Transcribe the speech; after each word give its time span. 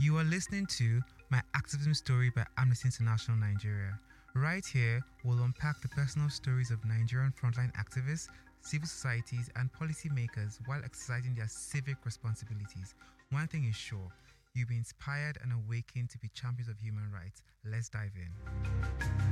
You 0.00 0.18
are 0.18 0.24
listening 0.24 0.66
to 0.78 1.00
My 1.30 1.40
Activism 1.54 1.94
Story 1.94 2.30
by 2.34 2.44
Amnesty 2.58 2.88
International 2.88 3.36
Nigeria. 3.36 3.98
Right 4.34 4.64
here, 4.66 5.00
we'll 5.22 5.42
unpack 5.42 5.80
the 5.80 5.88
personal 5.88 6.28
stories 6.28 6.70
of 6.72 6.84
Nigerian 6.84 7.32
frontline 7.32 7.72
activists, 7.74 8.28
civil 8.60 8.88
societies, 8.88 9.48
and 9.54 9.70
policymakers 9.72 10.58
while 10.66 10.82
exercising 10.84 11.34
their 11.34 11.48
civic 11.48 11.96
responsibilities. 12.04 12.94
One 13.30 13.46
thing 13.46 13.66
is 13.66 13.76
sure 13.76 14.10
you'll 14.54 14.68
be 14.68 14.76
inspired 14.76 15.38
and 15.42 15.52
awakened 15.52 16.10
to 16.10 16.18
be 16.18 16.28
champions 16.34 16.68
of 16.68 16.78
human 16.80 17.10
rights. 17.12 17.42
Let's 17.64 17.88
dive 17.88 18.12
in. 18.16 19.23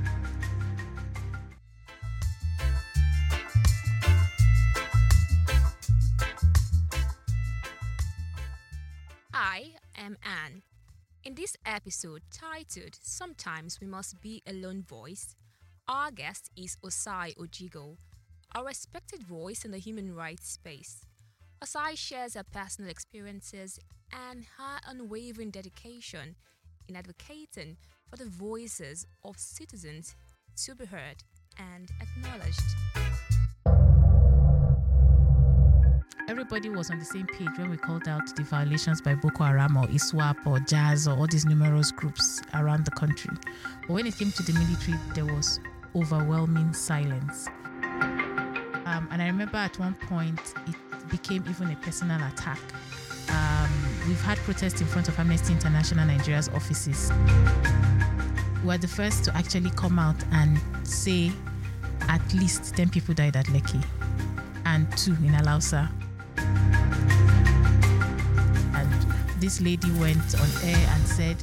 Anne. 10.03 10.63
In 11.23 11.35
this 11.35 11.55
episode 11.65 12.23
titled 12.29 12.97
Sometimes 13.01 13.79
We 13.79 13.87
Must 13.87 14.19
Be 14.19 14.43
a 14.45 14.51
Lone 14.51 14.83
Voice, 14.83 15.33
our 15.87 16.11
guest 16.11 16.49
is 16.57 16.77
Osai 16.83 17.33
Ojigho, 17.37 17.95
a 18.53 18.63
respected 18.63 19.23
voice 19.23 19.63
in 19.63 19.71
the 19.71 19.77
human 19.77 20.13
rights 20.13 20.49
space. 20.49 21.05
Osai 21.63 21.97
shares 21.97 22.33
her 22.33 22.43
personal 22.43 22.91
experiences 22.91 23.79
and 24.11 24.43
her 24.57 24.79
unwavering 24.85 25.51
dedication 25.51 26.35
in 26.89 26.97
advocating 26.97 27.77
for 28.09 28.17
the 28.17 28.29
voices 28.29 29.07
of 29.23 29.39
citizens 29.39 30.15
to 30.57 30.75
be 30.75 30.85
heard 30.85 31.23
and 31.57 31.89
acknowledged. 32.01 33.02
Everybody 36.43 36.75
was 36.75 36.91
on 36.91 36.99
the 36.99 37.05
same 37.05 37.25
page 37.25 37.57
when 37.57 37.69
we 37.69 37.77
called 37.77 38.05
out 38.05 38.35
the 38.35 38.43
violations 38.43 38.99
by 38.99 39.15
Boko 39.15 39.45
Haram 39.45 39.77
or 39.77 39.87
ISWAP 39.87 40.45
or 40.45 40.59
JAS 40.59 41.07
or 41.07 41.15
all 41.17 41.25
these 41.25 41.45
numerous 41.45 41.89
groups 41.89 42.41
around 42.53 42.83
the 42.83 42.91
country. 42.91 43.31
But 43.87 43.93
when 43.93 44.05
it 44.05 44.17
came 44.17 44.29
to 44.33 44.43
the 44.43 44.51
military, 44.51 44.99
there 45.15 45.23
was 45.23 45.61
overwhelming 45.95 46.73
silence. 46.73 47.47
Um, 47.81 49.07
and 49.09 49.21
I 49.21 49.27
remember 49.27 49.55
at 49.55 49.79
one 49.79 49.95
point 49.95 50.37
it 50.67 50.75
became 51.09 51.45
even 51.49 51.71
a 51.71 51.77
personal 51.77 52.21
attack. 52.27 52.59
Um, 53.29 53.71
we've 54.05 54.21
had 54.21 54.37
protests 54.39 54.81
in 54.81 54.87
front 54.87 55.07
of 55.07 55.17
Amnesty 55.17 55.53
International 55.53 56.05
Nigeria's 56.05 56.49
offices. 56.49 57.09
We 58.63 58.67
were 58.67 58.77
the 58.77 58.89
first 58.89 59.23
to 59.23 59.37
actually 59.37 59.69
come 59.69 59.97
out 59.97 60.21
and 60.33 60.59
say 60.85 61.31
at 62.09 62.33
least 62.33 62.75
10 62.75 62.89
people 62.89 63.13
died 63.13 63.37
at 63.37 63.45
Lekki 63.45 63.81
and 64.65 64.91
two 64.97 65.13
in 65.13 65.31
Alausa. 65.35 65.89
This 69.43 69.59
lady 69.59 69.91
went 69.99 70.39
on 70.39 70.47
air 70.63 70.87
and 70.91 71.05
said, 71.05 71.35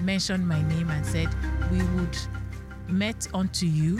mentioned 0.00 0.46
my 0.46 0.62
name 0.68 0.88
and 0.90 1.04
said, 1.04 1.28
we 1.72 1.82
would 1.82 2.16
met 2.86 3.26
unto 3.34 3.66
you, 3.66 3.98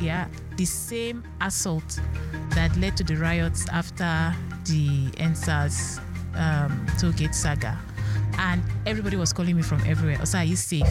yeah, 0.00 0.28
the 0.56 0.64
same 0.64 1.22
assault 1.42 2.00
that 2.52 2.74
led 2.78 2.96
to 2.96 3.04
the 3.04 3.16
riots 3.16 3.68
after 3.68 4.34
the 4.64 5.10
EndSARS 5.18 5.98
um, 6.36 6.86
tollgate 6.96 7.34
saga. 7.34 7.78
And 8.38 8.62
everybody 8.86 9.18
was 9.18 9.30
calling 9.30 9.54
me 9.54 9.60
from 9.60 9.82
everywhere. 9.86 10.16
Also, 10.18 10.38
are 10.38 10.44
you 10.44 10.56
safe? 10.56 10.88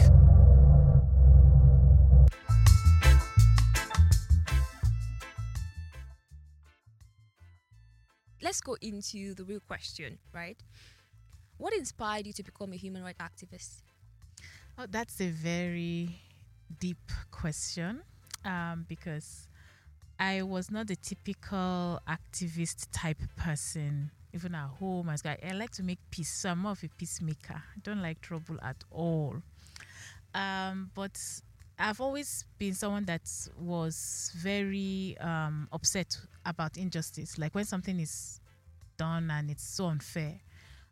Let's 8.40 8.60
go 8.60 8.76
into 8.80 9.34
the 9.34 9.42
real 9.42 9.58
question, 9.58 10.18
right? 10.32 10.56
What 11.58 11.74
inspired 11.74 12.26
you 12.26 12.32
to 12.34 12.42
become 12.44 12.72
a 12.72 12.76
human 12.76 13.02
rights 13.02 13.18
activist? 13.20 13.82
Oh, 14.78 14.86
that's 14.88 15.20
a 15.20 15.28
very 15.28 16.20
deep 16.78 17.10
question 17.32 18.02
um, 18.44 18.86
because 18.88 19.48
I 20.20 20.42
was 20.42 20.70
not 20.70 20.86
the 20.86 20.94
typical 20.94 22.00
activist 22.08 22.86
type 22.92 23.20
person. 23.36 24.12
Even 24.32 24.54
at 24.54 24.68
home, 24.68 25.08
as 25.08 25.24
I, 25.24 25.36
like 25.54 25.70
to 25.72 25.82
make 25.82 25.98
peace. 26.10 26.28
So 26.28 26.50
I'm 26.50 26.60
more 26.60 26.72
of 26.72 26.84
a 26.84 26.88
peacemaker. 26.88 27.54
I 27.54 27.80
don't 27.82 28.02
like 28.02 28.20
trouble 28.20 28.58
at 28.62 28.76
all. 28.92 29.36
Um, 30.34 30.90
but 30.94 31.18
I've 31.78 32.00
always 32.00 32.44
been 32.58 32.74
someone 32.74 33.04
that 33.06 33.28
was 33.58 34.30
very 34.36 35.16
um, 35.18 35.66
upset 35.72 36.16
about 36.44 36.76
injustice. 36.76 37.38
Like 37.38 37.54
when 37.54 37.64
something 37.64 37.98
is 37.98 38.40
done 38.96 39.30
and 39.30 39.50
it's 39.50 39.64
so 39.64 39.86
unfair, 39.86 40.34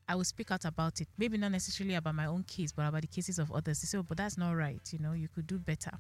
I 0.09 0.15
will 0.15 0.25
speak 0.25 0.51
out 0.51 0.65
about 0.65 1.01
it. 1.01 1.09
Maybe 1.19 1.37
not 1.37 1.53
necessarily 1.53 1.95
about 1.95 2.15
my 2.15 2.27
own 2.27 2.45
case, 2.45 2.73
but 2.73 2.87
about 2.87 3.03
the 3.03 3.09
cases 3.09 3.39
of 3.39 3.51
others. 3.53 3.81
They 3.81 3.87
say, 3.87 3.99
oh, 3.99 4.03
but 4.03 4.17
that's 4.17 4.39
not 4.39 4.53
right. 4.53 4.81
You 4.93 4.99
know, 5.01 5.13
you 5.13 5.29
could 5.29 5.47
do 5.47 5.59
better. 5.59 5.93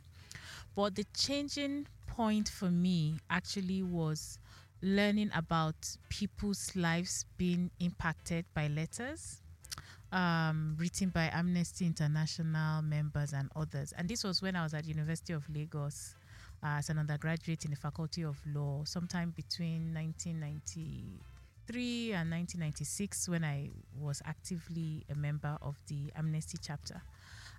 But 0.74 0.94
the 0.94 1.04
changing 1.16 1.86
point 2.06 2.48
for 2.48 2.70
me 2.70 3.18
actually 3.30 3.82
was 3.82 4.38
learning 4.82 5.30
about 5.34 5.96
people's 6.08 6.76
lives 6.76 7.24
being 7.36 7.70
impacted 7.80 8.44
by 8.54 8.68
letters 8.68 9.40
um, 10.12 10.76
written 10.78 11.10
by 11.10 11.30
Amnesty 11.32 11.86
International 11.86 12.82
members 12.82 13.32
and 13.32 13.50
others. 13.56 13.92
And 13.96 14.08
this 14.08 14.24
was 14.24 14.42
when 14.42 14.56
I 14.56 14.62
was 14.62 14.74
at 14.74 14.86
University 14.86 15.32
of 15.32 15.48
Lagos 15.54 16.14
uh, 16.62 16.78
as 16.78 16.90
an 16.90 16.98
undergraduate 16.98 17.64
in 17.64 17.70
the 17.70 17.76
Faculty 17.76 18.22
of 18.22 18.38
Law, 18.54 18.82
sometime 18.84 19.32
between 19.36 19.92
1993 21.66 22.12
and 22.12 22.30
1996, 22.30 23.28
when 23.28 23.44
I 23.44 23.70
was 23.98 24.22
actively 24.24 25.04
a 25.10 25.14
member 25.14 25.58
of 25.60 25.76
the 25.88 26.12
Amnesty 26.16 26.58
chapter. 26.62 27.02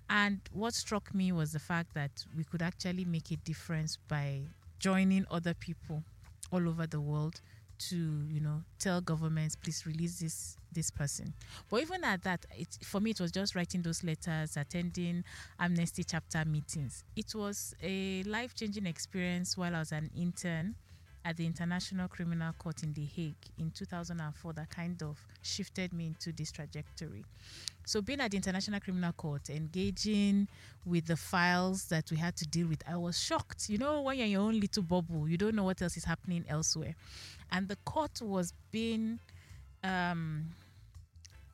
And 0.08 0.40
what 0.52 0.74
struck 0.74 1.14
me 1.14 1.32
was 1.32 1.52
the 1.52 1.58
fact 1.58 1.94
that 1.94 2.24
we 2.36 2.44
could 2.44 2.62
actually 2.62 3.04
make 3.04 3.30
a 3.30 3.36
difference 3.36 3.98
by 4.08 4.42
joining 4.78 5.26
other 5.30 5.54
people 5.54 6.02
all 6.50 6.66
over 6.68 6.86
the 6.86 7.00
world 7.00 7.40
to 7.78 8.24
you 8.28 8.40
know 8.40 8.60
tell 8.80 9.00
governments 9.00 9.54
please 9.54 9.86
release 9.86 10.18
this 10.18 10.56
this 10.72 10.90
person. 10.90 11.32
But 11.68 11.82
even 11.82 12.02
at 12.02 12.22
that 12.24 12.46
it 12.56 12.78
for 12.82 13.00
me 13.00 13.10
it 13.10 13.20
was 13.20 13.30
just 13.30 13.54
writing 13.54 13.82
those 13.82 14.02
letters 14.02 14.56
attending 14.56 15.22
amnesty 15.60 16.02
chapter 16.02 16.44
meetings. 16.44 17.04
It 17.14 17.34
was 17.34 17.74
a 17.82 18.22
life-changing 18.24 18.86
experience 18.86 19.56
while 19.56 19.76
i 19.76 19.78
was 19.78 19.92
an 19.92 20.10
intern 20.16 20.74
at 21.28 21.36
the 21.36 21.44
international 21.44 22.08
criminal 22.08 22.52
court 22.58 22.82
in 22.82 22.92
the 22.94 23.04
hague 23.04 23.34
in 23.58 23.70
2004 23.70 24.52
that 24.54 24.70
kind 24.70 25.02
of 25.02 25.18
shifted 25.42 25.92
me 25.92 26.06
into 26.06 26.32
this 26.32 26.50
trajectory 26.50 27.24
so 27.84 28.00
being 28.00 28.20
at 28.20 28.30
the 28.30 28.36
international 28.36 28.80
criminal 28.80 29.12
court 29.12 29.50
engaging 29.50 30.48
with 30.86 31.06
the 31.06 31.16
files 31.16 31.84
that 31.86 32.10
we 32.10 32.16
had 32.16 32.34
to 32.34 32.46
deal 32.46 32.66
with 32.66 32.82
i 32.88 32.96
was 32.96 33.20
shocked 33.20 33.68
you 33.68 33.78
know 33.78 34.00
when 34.02 34.16
you're 34.16 34.26
in 34.26 34.32
your 34.32 34.42
own 34.42 34.58
little 34.58 34.82
bubble 34.82 35.28
you 35.28 35.36
don't 35.36 35.54
know 35.54 35.64
what 35.64 35.80
else 35.82 35.96
is 35.96 36.04
happening 36.04 36.44
elsewhere 36.48 36.94
and 37.50 37.68
the 37.68 37.76
court 37.84 38.20
was 38.22 38.52
being 38.70 39.18
um, 39.84 40.46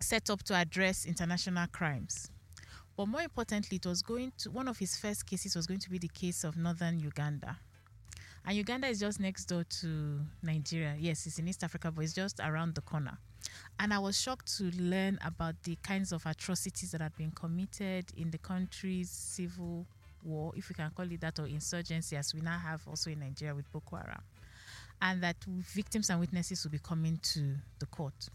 set 0.00 0.30
up 0.30 0.42
to 0.44 0.54
address 0.54 1.06
international 1.06 1.66
crimes. 1.72 2.30
But 2.96 3.06
more 3.06 3.22
importantly, 3.22 3.76
it 3.76 3.86
was 3.86 4.02
going 4.02 4.32
to 4.38 4.50
one 4.50 4.68
of 4.68 4.78
his 4.78 4.96
first 4.96 5.26
cases 5.26 5.56
was 5.56 5.66
going 5.66 5.80
to 5.80 5.91
be 5.91 5.98
the 5.98 6.08
case 6.08 6.44
of 6.44 6.56
northern 6.56 7.00
Uganda. 7.00 7.58
And 8.47 8.56
Uganda 8.56 8.88
is 8.88 9.00
just 9.00 9.21
next 9.21 9.47
door 9.47 9.65
to 9.81 10.21
Nigeria. 10.43 10.97
Yes, 10.99 11.27
it's 11.27 11.38
in 11.38 11.49
East 11.49 11.65
Africa, 11.65 11.91
but 11.91 12.05
it's 12.05 12.12
just 12.12 12.41
around 12.41 12.75
the 12.75 12.82
corner. 12.82 13.16
And 13.78 13.93
I 13.93 13.99
was 13.99 14.21
shocked 14.21 14.56
to 14.59 14.65
learn 14.81 15.19
about 15.25 15.55
the 15.62 15.77
kinds 15.82 16.12
of 16.12 16.25
atrocities 16.27 16.93
that 16.93 17.00
had 17.00 17.16
been 17.16 17.31
committed 17.31 18.06
in 18.16 18.31
the 18.31 18.38
country's 18.38 19.10
civil 19.10 19.87
war, 20.22 20.53
if 20.56 20.69
we 20.69 20.75
can 20.75 20.91
call 20.91 21.10
it 21.10 21.21
that, 21.21 21.38
or 21.38 21.47
insurgency, 21.47 22.16
as 22.16 22.34
we 22.34 22.41
now 22.41 22.59
have 22.59 22.83
also 22.87 23.10
in 23.10 23.21
Nigeria 23.21 23.54
with 23.54 23.71
Boko 23.72 23.97
Haram 23.97 24.22
and 25.03 25.22
that 25.22 25.37
victims 25.44 26.10
and 26.10 26.21
witnesses 26.21 26.65
will 26.65 26.71
be 26.71 26.78
coming 26.78 27.19
to 27.22 27.54
the 27.78 27.87
court. 27.87 28.28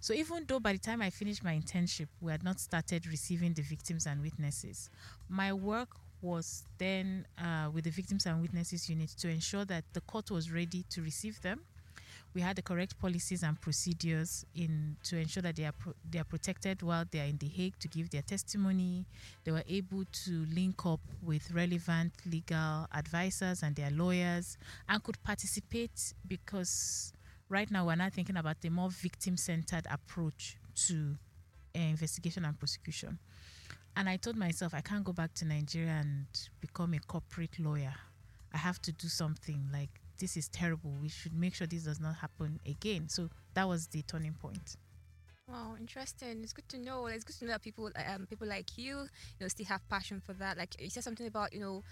So 0.00 0.14
even 0.14 0.44
though 0.46 0.60
by 0.60 0.72
the 0.72 0.78
time 0.78 1.02
I 1.02 1.10
finished 1.10 1.44
my 1.44 1.58
internship, 1.58 2.06
we 2.20 2.32
had 2.32 2.42
not 2.42 2.60
started 2.60 3.06
receiving 3.06 3.52
the 3.52 3.62
victims 3.62 4.06
and 4.06 4.22
witnesses, 4.22 4.90
my 5.28 5.52
work 5.52 5.88
was 6.24 6.64
then 6.78 7.26
uh, 7.38 7.68
with 7.72 7.84
the 7.84 7.90
victims 7.90 8.26
and 8.26 8.40
witnesses 8.40 8.88
unit 8.88 9.10
to 9.18 9.28
ensure 9.28 9.64
that 9.66 9.84
the 9.92 10.00
court 10.00 10.30
was 10.30 10.50
ready 10.50 10.84
to 10.90 11.02
receive 11.02 11.40
them. 11.42 11.60
We 12.34 12.40
had 12.40 12.56
the 12.56 12.62
correct 12.62 12.98
policies 12.98 13.44
and 13.44 13.60
procedures 13.60 14.44
in 14.56 14.96
to 15.04 15.16
ensure 15.16 15.42
that 15.42 15.54
they 15.54 15.66
are 15.66 15.72
pro- 15.72 15.92
they 16.10 16.18
are 16.18 16.24
protected 16.24 16.82
while 16.82 17.04
they 17.08 17.20
are 17.20 17.26
in 17.26 17.38
the 17.38 17.46
Hague 17.46 17.78
to 17.78 17.86
give 17.86 18.10
their 18.10 18.22
testimony. 18.22 19.06
They 19.44 19.52
were 19.52 19.62
able 19.68 20.04
to 20.24 20.46
link 20.52 20.84
up 20.84 21.00
with 21.22 21.48
relevant 21.52 22.12
legal 22.26 22.88
advisors 22.92 23.62
and 23.62 23.76
their 23.76 23.90
lawyers 23.90 24.58
and 24.88 25.00
could 25.04 25.22
participate 25.22 26.14
because 26.26 27.12
right 27.48 27.70
now 27.70 27.86
we're 27.86 27.94
not 27.94 28.12
thinking 28.14 28.36
about 28.36 28.60
the 28.62 28.70
more 28.70 28.90
victim-centered 28.90 29.86
approach 29.88 30.56
to 30.88 31.16
uh, 31.76 31.80
investigation 31.80 32.44
and 32.44 32.58
prosecution. 32.58 33.18
And 33.96 34.08
I 34.08 34.16
told 34.16 34.36
myself 34.36 34.74
I 34.74 34.80
can't 34.80 35.04
go 35.04 35.12
back 35.12 35.34
to 35.34 35.44
Nigeria 35.44 36.00
and 36.00 36.26
become 36.60 36.94
a 36.94 36.98
corporate 37.00 37.58
lawyer. 37.58 37.94
I 38.52 38.58
have 38.58 38.80
to 38.82 38.92
do 38.92 39.08
something 39.08 39.68
like 39.72 40.00
this 40.18 40.36
is 40.36 40.48
terrible. 40.48 40.92
We 41.00 41.08
should 41.08 41.34
make 41.34 41.54
sure 41.54 41.66
this 41.66 41.84
does 41.84 42.00
not 42.00 42.16
happen 42.16 42.60
again. 42.66 43.08
So 43.08 43.30
that 43.54 43.68
was 43.68 43.86
the 43.88 44.02
turning 44.02 44.34
point. 44.34 44.76
Wow, 45.48 45.76
interesting. 45.78 46.42
It's 46.42 46.54
good 46.54 46.68
to 46.70 46.78
know. 46.78 47.06
It's 47.06 47.22
good 47.22 47.36
to 47.38 47.44
know 47.44 47.52
that 47.52 47.62
people, 47.62 47.90
um, 48.08 48.26
people 48.26 48.48
like 48.48 48.78
you, 48.78 49.00
you 49.00 49.40
know, 49.40 49.48
still 49.48 49.66
have 49.66 49.86
passion 49.88 50.22
for 50.24 50.32
that. 50.34 50.56
Like 50.56 50.80
you 50.80 50.88
said 50.88 51.04
something 51.04 51.26
about, 51.26 51.52
you 51.52 51.60
know, 51.60 51.82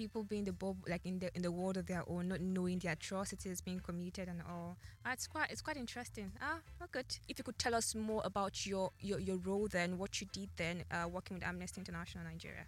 people 0.00 0.22
being 0.32 0.44
the 0.44 0.52
bob, 0.62 0.76
like 0.88 1.04
in 1.04 1.18
the 1.18 1.28
in 1.36 1.42
the 1.42 1.52
world 1.58 1.76
of 1.76 1.86
their 1.86 2.04
own, 2.12 2.28
not 2.32 2.40
knowing 2.40 2.78
the 2.82 2.88
atrocities 2.96 3.60
being 3.60 3.80
committed 3.88 4.26
and 4.28 4.40
all. 4.50 4.70
Uh, 5.04 5.10
it's 5.12 5.26
quite, 5.26 5.50
it's 5.52 5.60
quite 5.66 5.76
interesting. 5.76 6.28
Ah, 6.40 6.58
well, 6.78 6.88
good. 6.96 7.10
If 7.28 7.38
you 7.38 7.44
could 7.44 7.58
tell 7.58 7.74
us 7.74 7.94
more 7.94 8.22
about 8.24 8.54
your 8.70 8.86
your, 9.00 9.18
your 9.28 9.38
role 9.48 9.68
then, 9.68 9.98
what 9.98 10.12
you 10.20 10.26
did 10.32 10.48
then, 10.56 10.76
uh, 10.90 11.06
working 11.16 11.34
with 11.36 11.44
Amnesty 11.50 11.80
International 11.80 12.24
Nigeria. 12.24 12.66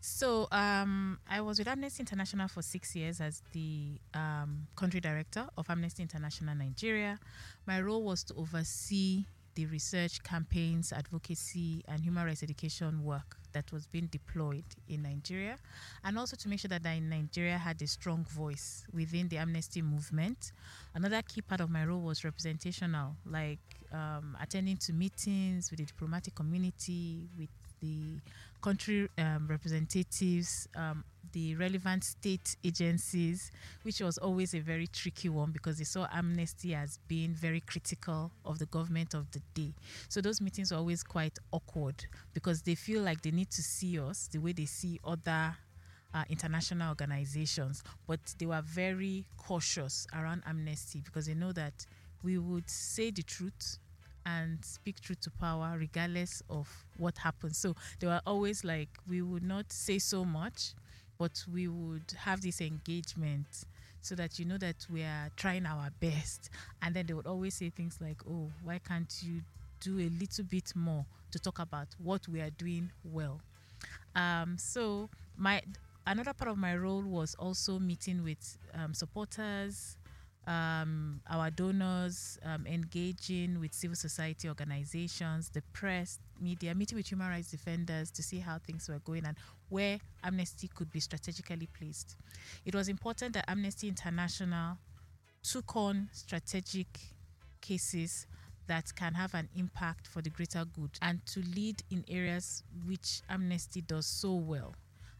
So 0.00 0.48
um, 0.52 1.18
I 1.36 1.40
was 1.40 1.58
with 1.58 1.68
Amnesty 1.68 2.00
International 2.00 2.48
for 2.48 2.62
six 2.62 2.94
years 2.94 3.22
as 3.22 3.42
the 3.52 3.98
um, 4.12 4.66
country 4.76 5.00
director 5.00 5.46
of 5.56 5.70
Amnesty 5.70 6.02
International 6.02 6.54
Nigeria. 6.54 7.18
My 7.66 7.80
role 7.80 8.02
was 8.02 8.22
to 8.24 8.34
oversee 8.34 9.24
the 9.54 9.66
research, 9.66 10.22
campaigns, 10.22 10.92
advocacy, 10.92 11.84
and 11.88 12.00
human 12.02 12.24
rights 12.26 12.42
education 12.42 13.04
work 13.04 13.36
that 13.52 13.70
was 13.72 13.86
being 13.86 14.06
deployed 14.06 14.64
in 14.88 15.02
Nigeria, 15.02 15.56
and 16.04 16.18
also 16.18 16.36
to 16.36 16.48
make 16.48 16.58
sure 16.60 16.68
that 16.68 16.82
Nigeria 16.82 17.56
had 17.56 17.80
a 17.80 17.86
strong 17.86 18.24
voice 18.24 18.84
within 18.92 19.28
the 19.28 19.38
amnesty 19.38 19.80
movement. 19.80 20.52
Another 20.94 21.22
key 21.22 21.40
part 21.40 21.60
of 21.60 21.70
my 21.70 21.84
role 21.84 22.00
was 22.00 22.24
representational, 22.24 23.14
like 23.24 23.60
um, 23.92 24.36
attending 24.42 24.76
to 24.78 24.92
meetings 24.92 25.70
with 25.70 25.78
the 25.78 25.86
diplomatic 25.86 26.34
community, 26.34 27.28
with 27.38 27.48
the 27.80 28.20
country 28.60 29.08
um, 29.18 29.46
representatives, 29.48 30.68
um, 30.74 31.04
the 31.34 31.54
relevant 31.56 32.04
state 32.04 32.56
agencies, 32.64 33.50
which 33.82 34.00
was 34.00 34.18
always 34.18 34.54
a 34.54 34.60
very 34.60 34.86
tricky 34.86 35.28
one 35.28 35.50
because 35.50 35.78
they 35.78 35.84
saw 35.84 36.06
amnesty 36.12 36.74
as 36.74 36.98
being 37.08 37.34
very 37.34 37.60
critical 37.60 38.30
of 38.44 38.58
the 38.58 38.66
government 38.66 39.14
of 39.14 39.30
the 39.32 39.40
day. 39.52 39.74
So 40.08 40.20
those 40.20 40.40
meetings 40.40 40.70
were 40.70 40.78
always 40.78 41.02
quite 41.02 41.36
awkward 41.52 42.06
because 42.32 42.62
they 42.62 42.76
feel 42.76 43.02
like 43.02 43.20
they 43.22 43.32
need 43.32 43.50
to 43.50 43.62
see 43.62 43.98
us 43.98 44.28
the 44.32 44.38
way 44.38 44.52
they 44.52 44.64
see 44.64 45.00
other 45.04 45.56
uh, 46.14 46.22
international 46.30 46.88
organizations, 46.88 47.82
but 48.06 48.20
they 48.38 48.46
were 48.46 48.62
very 48.62 49.24
cautious 49.36 50.06
around 50.14 50.42
amnesty 50.46 51.02
because 51.04 51.26
they 51.26 51.34
know 51.34 51.50
that 51.52 51.84
we 52.22 52.38
would 52.38 52.70
say 52.70 53.10
the 53.10 53.22
truth 53.22 53.78
and 54.26 54.64
speak 54.64 55.00
truth 55.00 55.20
to 55.20 55.30
power 55.30 55.76
regardless 55.78 56.42
of 56.48 56.68
what 56.96 57.18
happens. 57.18 57.58
So 57.58 57.74
they 57.98 58.06
were 58.06 58.20
always 58.26 58.64
like, 58.64 58.88
we 59.08 59.20
would 59.20 59.42
not 59.42 59.70
say 59.72 59.98
so 59.98 60.24
much, 60.24 60.74
but 61.18 61.44
we 61.52 61.68
would 61.68 62.12
have 62.18 62.40
this 62.40 62.60
engagement 62.60 63.46
so 64.00 64.14
that 64.14 64.38
you 64.38 64.44
know 64.44 64.58
that 64.58 64.86
we 64.90 65.02
are 65.02 65.30
trying 65.36 65.64
our 65.66 65.88
best. 66.00 66.50
And 66.82 66.94
then 66.94 67.06
they 67.06 67.14
would 67.14 67.26
always 67.26 67.54
say 67.54 67.70
things 67.70 67.98
like, 68.00 68.18
oh, 68.28 68.50
why 68.62 68.78
can't 68.86 69.12
you 69.22 69.40
do 69.80 69.98
a 69.98 70.10
little 70.20 70.44
bit 70.44 70.72
more 70.74 71.06
to 71.30 71.38
talk 71.38 71.58
about 71.58 71.88
what 71.98 72.28
we 72.28 72.40
are 72.40 72.50
doing 72.50 72.90
well? 73.02 73.40
Um, 74.14 74.56
so 74.58 75.08
my 75.36 75.62
another 76.06 76.34
part 76.34 76.50
of 76.50 76.58
my 76.58 76.76
role 76.76 77.02
was 77.02 77.34
also 77.38 77.78
meeting 77.78 78.22
with 78.22 78.58
um, 78.74 78.92
supporters, 78.94 79.96
um, 80.46 81.20
our 81.30 81.50
donors, 81.50 82.38
um, 82.44 82.66
engaging 82.66 83.60
with 83.60 83.72
civil 83.72 83.96
society 83.96 84.48
organizations, 84.48 85.48
the 85.50 85.62
press, 85.72 86.18
media, 86.40 86.74
meeting 86.74 86.96
with 86.96 87.10
human 87.10 87.28
rights 87.28 87.50
defenders 87.50 88.10
to 88.12 88.22
see 88.22 88.38
how 88.38 88.58
things 88.58 88.88
were 88.88 88.98
going 89.00 89.24
and 89.24 89.36
where 89.68 89.98
Amnesty 90.22 90.68
could 90.74 90.90
be 90.92 91.00
strategically 91.00 91.68
placed. 91.78 92.16
It 92.64 92.74
was 92.74 92.88
important 92.88 93.34
that 93.34 93.44
Amnesty 93.48 93.88
International 93.88 94.78
took 95.42 95.76
on 95.76 96.08
strategic 96.12 96.86
cases 97.60 98.26
that 98.66 98.94
can 98.94 99.14
have 99.14 99.34
an 99.34 99.48
impact 99.56 100.06
for 100.06 100.22
the 100.22 100.30
greater 100.30 100.64
good 100.64 100.90
and 101.02 101.24
to 101.26 101.40
lead 101.54 101.82
in 101.90 102.04
areas 102.08 102.62
which 102.86 103.20
Amnesty 103.28 103.82
does 103.82 104.06
so 104.06 104.34
well. 104.34 104.74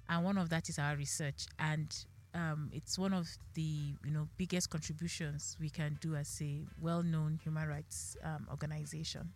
And 0.09 0.25
one 0.25 0.39
of 0.39 0.51
that 0.51 0.69
is 0.69 0.79
our 0.79 0.97
research. 0.97 1.47
And 1.59 1.95
um, 2.35 2.71
it's 2.73 2.99
one 2.99 3.15
of 3.15 3.29
the 3.55 3.95
you 4.05 4.11
know 4.11 4.29
biggest 4.37 4.71
contributions 4.71 5.57
we 5.61 5.71
can 5.71 5.97
do 6.01 6.17
as 6.17 6.41
a 6.43 6.67
well-known 6.81 7.39
human 7.43 7.69
rights 7.69 8.17
um, 8.25 8.47
organization. 8.51 9.33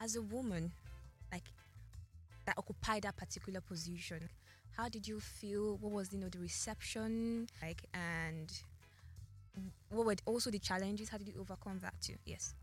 As 0.00 0.16
a 0.16 0.22
woman, 0.22 0.72
like 1.32 1.44
that 2.46 2.56
occupied 2.58 3.02
that 3.02 3.16
particular 3.16 3.60
position, 3.60 4.28
how 4.76 4.88
did 4.88 5.08
you 5.08 5.20
feel? 5.20 5.78
What 5.80 5.92
was 5.92 6.12
you 6.12 6.18
know 6.18 6.28
the 6.28 6.38
reception 6.38 7.48
like, 7.62 7.84
and 7.94 8.52
what 9.90 10.06
were 10.06 10.14
also 10.26 10.50
the 10.50 10.58
challenges? 10.58 11.08
How 11.08 11.18
did 11.18 11.28
you 11.28 11.34
overcome 11.40 11.78
that 11.80 11.94
too? 12.00 12.16
Yes 12.24 12.54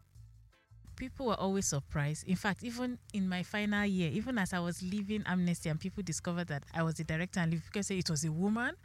people 0.98 1.28
were 1.28 1.40
always 1.40 1.68
surprised. 1.68 2.28
In 2.28 2.36
fact, 2.36 2.64
even 2.64 2.98
in 3.14 3.30
my 3.30 3.44
final 3.44 3.86
year, 3.86 4.10
even 4.12 4.38
as 4.38 4.52
I 4.52 4.60
was 4.60 4.82
leaving 4.84 5.24
Amnesty 5.26 5.70
and 5.70 5.80
people 5.80 6.04
discovered 6.04 6.48
that 6.50 6.64
I 6.74 6.84
was 6.84 6.96
the 6.96 7.06
director 7.06 7.40
and 7.40 7.52
because 7.52 7.90
it 7.92 8.10
was 8.10 8.26
a 8.26 8.32
woman, 8.32 8.76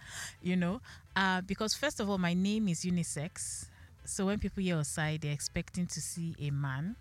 you 0.40 0.56
know, 0.56 0.80
uh, 1.16 1.40
because 1.40 1.74
first 1.74 1.98
of 1.98 2.08
all, 2.08 2.18
my 2.18 2.34
name 2.34 2.68
is 2.68 2.84
unisex. 2.84 3.66
So 4.04 4.26
when 4.26 4.38
people 4.38 4.62
hear 4.62 4.76
Osai, 4.76 5.20
they're 5.20 5.32
expecting 5.32 5.86
to 5.88 6.00
see 6.00 6.34
a 6.40 6.50
man. 6.50 6.96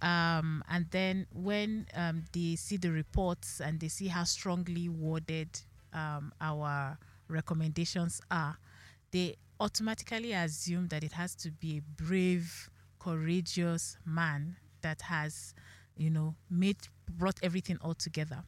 Um, 0.00 0.62
and 0.68 0.86
then 0.90 1.26
when 1.32 1.86
um, 1.94 2.24
they 2.32 2.56
see 2.56 2.76
the 2.76 2.90
reports 2.90 3.60
and 3.60 3.80
they 3.80 3.88
see 3.88 4.08
how 4.08 4.24
strongly 4.24 4.88
worded 4.88 5.48
um, 5.92 6.32
our 6.40 6.98
recommendations 7.28 8.20
are, 8.30 8.58
they 9.10 9.36
automatically 9.60 10.32
assume 10.32 10.88
that 10.88 11.02
it 11.04 11.12
has 11.12 11.34
to 11.36 11.50
be 11.50 11.78
a 11.78 12.02
brave, 12.02 12.68
courageous 13.04 13.98
man 14.06 14.56
that 14.80 15.02
has, 15.02 15.54
you 15.96 16.10
know, 16.10 16.34
made 16.50 16.78
brought 17.18 17.38
everything 17.42 17.78
all 17.82 17.94
together. 17.94 18.42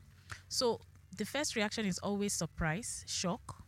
So 0.48 0.80
the 1.16 1.26
first 1.26 1.56
reaction 1.56 1.84
is 1.84 1.98
always 1.98 2.32
surprise, 2.32 3.04
shock, 3.06 3.62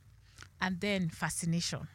and 0.61 0.81
then 0.81 1.11
fascination 1.11 1.89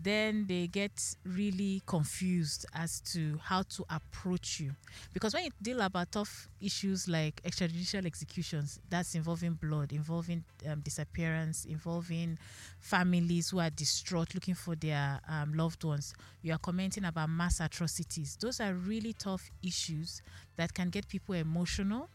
then 0.00 0.46
they 0.46 0.66
get 0.68 1.16
really 1.24 1.82
confused 1.86 2.64
as 2.74 3.00
to 3.00 3.38
how 3.42 3.62
to 3.62 3.84
approach 3.90 4.60
you. 4.60 4.72
Because 5.12 5.34
when 5.34 5.44
you 5.44 5.50
deal 5.60 5.80
about 5.80 6.12
tough 6.12 6.48
issues 6.60 7.08
like 7.08 7.42
extrajudicial 7.42 8.06
executions, 8.06 8.78
that's 8.88 9.14
involving 9.14 9.54
blood, 9.54 9.92
involving 9.92 10.44
um, 10.70 10.80
disappearance, 10.80 11.64
involving 11.64 12.38
families 12.78 13.50
who 13.50 13.58
are 13.58 13.70
distraught 13.70 14.34
looking 14.34 14.54
for 14.54 14.76
their 14.76 15.20
um, 15.28 15.52
loved 15.54 15.82
ones, 15.82 16.14
you 16.42 16.52
are 16.52 16.58
commenting 16.58 17.04
about 17.04 17.28
mass 17.28 17.58
atrocities. 17.60 18.36
Those 18.40 18.60
are 18.60 18.74
really 18.74 19.14
tough 19.14 19.50
issues 19.62 20.22
that 20.56 20.74
can 20.74 20.90
get 20.90 21.08
people 21.08 21.34
emotional 21.34 22.08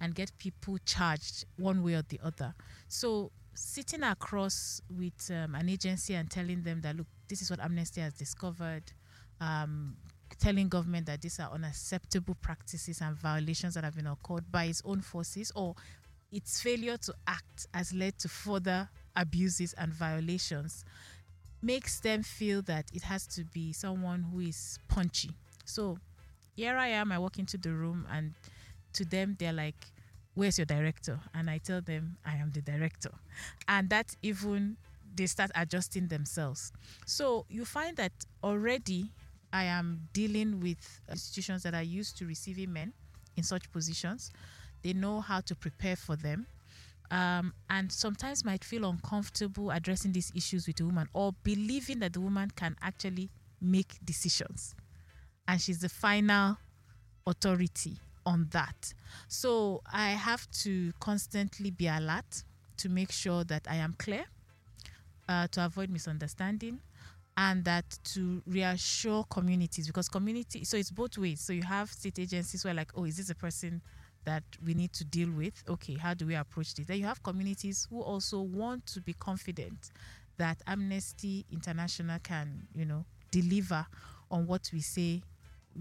and 0.00 0.14
get 0.14 0.30
people 0.38 0.78
charged 0.86 1.44
one 1.56 1.82
way 1.82 1.94
or 1.94 2.02
the 2.08 2.20
other. 2.24 2.54
So 2.88 3.30
sitting 3.54 4.02
across 4.02 4.80
with 4.90 5.30
um, 5.30 5.54
an 5.54 5.68
agency 5.68 6.14
and 6.14 6.30
telling 6.30 6.62
them 6.62 6.82
that 6.82 6.96
look 6.96 7.06
this 7.28 7.42
is 7.42 7.50
what 7.50 7.60
amnesty 7.60 8.00
has 8.00 8.14
discovered 8.14 8.82
um, 9.40 9.96
telling 10.38 10.68
government 10.68 11.06
that 11.06 11.20
these 11.20 11.38
are 11.38 11.50
unacceptable 11.52 12.36
practices 12.40 13.00
and 13.00 13.16
violations 13.16 13.74
that 13.74 13.84
have 13.84 13.96
been 13.96 14.06
occurred 14.06 14.50
by 14.50 14.64
its 14.64 14.82
own 14.84 15.00
forces 15.00 15.52
or 15.54 15.74
its 16.32 16.60
failure 16.60 16.96
to 16.96 17.14
act 17.26 17.66
has 17.72 17.92
led 17.92 18.18
to 18.18 18.28
further 18.28 18.88
abuses 19.14 19.72
and 19.74 19.92
violations 19.92 20.84
makes 21.62 22.00
them 22.00 22.22
feel 22.22 22.60
that 22.62 22.86
it 22.92 23.02
has 23.02 23.26
to 23.26 23.44
be 23.44 23.72
someone 23.72 24.22
who 24.32 24.40
is 24.40 24.78
punchy 24.88 25.30
so 25.64 25.96
here 26.54 26.76
i 26.76 26.88
am 26.88 27.12
i 27.12 27.18
walk 27.18 27.38
into 27.38 27.56
the 27.56 27.72
room 27.72 28.06
and 28.12 28.34
to 28.92 29.04
them 29.04 29.36
they're 29.38 29.52
like 29.52 29.92
where's 30.36 30.58
your 30.58 30.66
director? 30.66 31.18
And 31.34 31.50
I 31.50 31.58
tell 31.58 31.80
them, 31.80 32.18
I 32.24 32.36
am 32.36 32.52
the 32.52 32.60
director. 32.62 33.10
And 33.66 33.90
that 33.90 34.14
even 34.22 34.76
they 35.16 35.26
start 35.26 35.50
adjusting 35.54 36.08
themselves. 36.08 36.72
So 37.06 37.46
you 37.48 37.64
find 37.64 37.96
that 37.96 38.12
already 38.42 39.12
I 39.52 39.64
am 39.64 40.08
dealing 40.12 40.60
with 40.60 41.00
institutions 41.10 41.62
that 41.62 41.74
are 41.74 41.82
used 41.82 42.18
to 42.18 42.26
receiving 42.26 42.72
men 42.72 42.92
in 43.36 43.42
such 43.42 43.70
positions. 43.72 44.30
They 44.82 44.92
know 44.92 45.20
how 45.20 45.40
to 45.42 45.54
prepare 45.54 45.96
for 45.96 46.16
them. 46.16 46.46
Um, 47.10 47.54
and 47.70 47.92
sometimes 47.92 48.44
might 48.44 48.64
feel 48.64 48.84
uncomfortable 48.84 49.70
addressing 49.70 50.10
these 50.10 50.32
issues 50.34 50.66
with 50.66 50.80
a 50.80 50.84
woman 50.84 51.08
or 51.12 51.32
believing 51.44 52.00
that 52.00 52.12
the 52.12 52.20
woman 52.20 52.50
can 52.56 52.74
actually 52.82 53.30
make 53.60 53.94
decisions 54.04 54.74
and 55.48 55.60
she's 55.60 55.80
the 55.80 55.88
final 55.88 56.56
authority 57.26 57.98
on 58.24 58.48
that. 58.50 58.92
So 59.28 59.82
I 59.92 60.10
have 60.10 60.50
to 60.62 60.92
constantly 61.00 61.70
be 61.70 61.86
alert 61.86 62.44
to 62.78 62.88
make 62.88 63.12
sure 63.12 63.44
that 63.44 63.66
I 63.68 63.76
am 63.76 63.94
clear, 63.98 64.24
uh, 65.28 65.46
to 65.48 65.64
avoid 65.64 65.90
misunderstanding, 65.90 66.80
and 67.36 67.64
that 67.64 67.84
to 68.04 68.42
reassure 68.46 69.24
communities 69.24 69.86
because 69.86 70.08
community. 70.08 70.64
So 70.64 70.76
it's 70.76 70.90
both 70.90 71.18
ways. 71.18 71.40
So 71.40 71.52
you 71.52 71.62
have 71.62 71.90
state 71.90 72.18
agencies 72.18 72.62
who 72.62 72.70
are 72.70 72.74
like, 72.74 72.92
oh, 72.96 73.04
is 73.04 73.16
this 73.16 73.30
a 73.30 73.34
person 73.34 73.82
that 74.24 74.42
we 74.64 74.74
need 74.74 74.92
to 74.94 75.04
deal 75.04 75.30
with? 75.30 75.62
Okay, 75.68 75.94
how 75.94 76.14
do 76.14 76.26
we 76.26 76.34
approach 76.34 76.74
this? 76.74 76.86
Then 76.86 76.98
you 76.98 77.06
have 77.06 77.22
communities 77.22 77.86
who 77.90 78.00
also 78.00 78.40
want 78.40 78.86
to 78.86 79.00
be 79.00 79.12
confident 79.12 79.90
that 80.38 80.58
Amnesty 80.66 81.44
International 81.52 82.18
can, 82.22 82.66
you 82.74 82.84
know, 82.84 83.04
deliver 83.30 83.86
on 84.30 84.46
what 84.46 84.68
we 84.72 84.80
say 84.80 85.22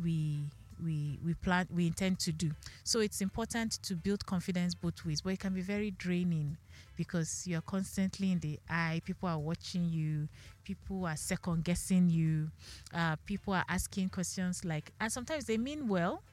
we 0.03 0.39
we 0.83 1.19
we 1.23 1.33
plan 1.33 1.67
we 1.73 1.87
intend 1.87 2.19
to 2.19 2.31
do. 2.31 2.51
So 2.83 2.99
it's 2.99 3.21
important 3.21 3.73
to 3.83 3.95
build 3.95 4.25
confidence 4.25 4.75
both 4.75 5.05
ways, 5.05 5.21
but 5.21 5.33
it 5.33 5.39
can 5.39 5.53
be 5.53 5.61
very 5.61 5.91
draining 5.91 6.57
because 6.95 7.45
you're 7.47 7.61
constantly 7.61 8.31
in 8.31 8.39
the 8.39 8.59
eye. 8.69 9.01
People 9.05 9.29
are 9.29 9.39
watching 9.39 9.89
you. 9.89 10.27
People 10.63 11.05
are 11.05 11.15
second 11.17 11.63
guessing 11.63 12.09
you. 12.09 12.49
Uh, 12.93 13.15
people 13.25 13.53
are 13.53 13.65
asking 13.69 14.09
questions 14.09 14.65
like, 14.65 14.91
and 14.99 15.11
sometimes 15.11 15.45
they 15.45 15.57
mean 15.57 15.87
well, 15.87 16.23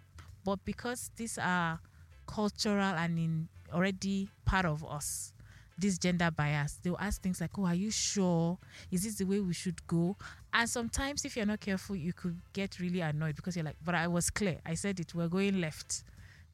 but 0.45 0.65
because 0.65 1.11
these 1.17 1.39
are 1.39 1.81
cultural 2.27 2.81
and 2.81 3.19
in 3.19 3.49
already 3.73 4.29
part 4.45 4.65
of 4.65 4.85
us 4.85 5.33
this 5.79 5.99
gender 5.99 6.31
bias 6.31 6.79
they'll 6.83 6.97
ask 7.01 7.21
things 7.23 7.41
like 7.41 7.51
oh 7.59 7.65
are 7.65 7.75
you 7.75 7.91
sure 7.91 8.59
is 8.91 9.05
this 9.05 9.17
the 9.17 9.25
way 9.25 9.41
we 9.41 9.55
should 9.55 9.85
go 9.87 10.17
and 10.53 10.69
sometimes 10.69 11.25
if 11.25 11.37
you're 11.37 11.47
not 11.47 11.61
careful 11.61 11.97
you 11.97 12.13
could 12.13 12.39
get 12.53 12.79
really 12.79 13.01
annoyed 13.01 13.35
because 13.37 13.57
you're 13.57 13.65
like 13.65 13.77
but 13.85 13.95
i 13.95 14.07
was 14.07 14.31
clear. 14.31 14.59
I 14.65 14.75
said 14.75 15.01
it. 15.01 15.15
We're 15.15 15.29
going 15.29 15.61
left. 15.61 16.05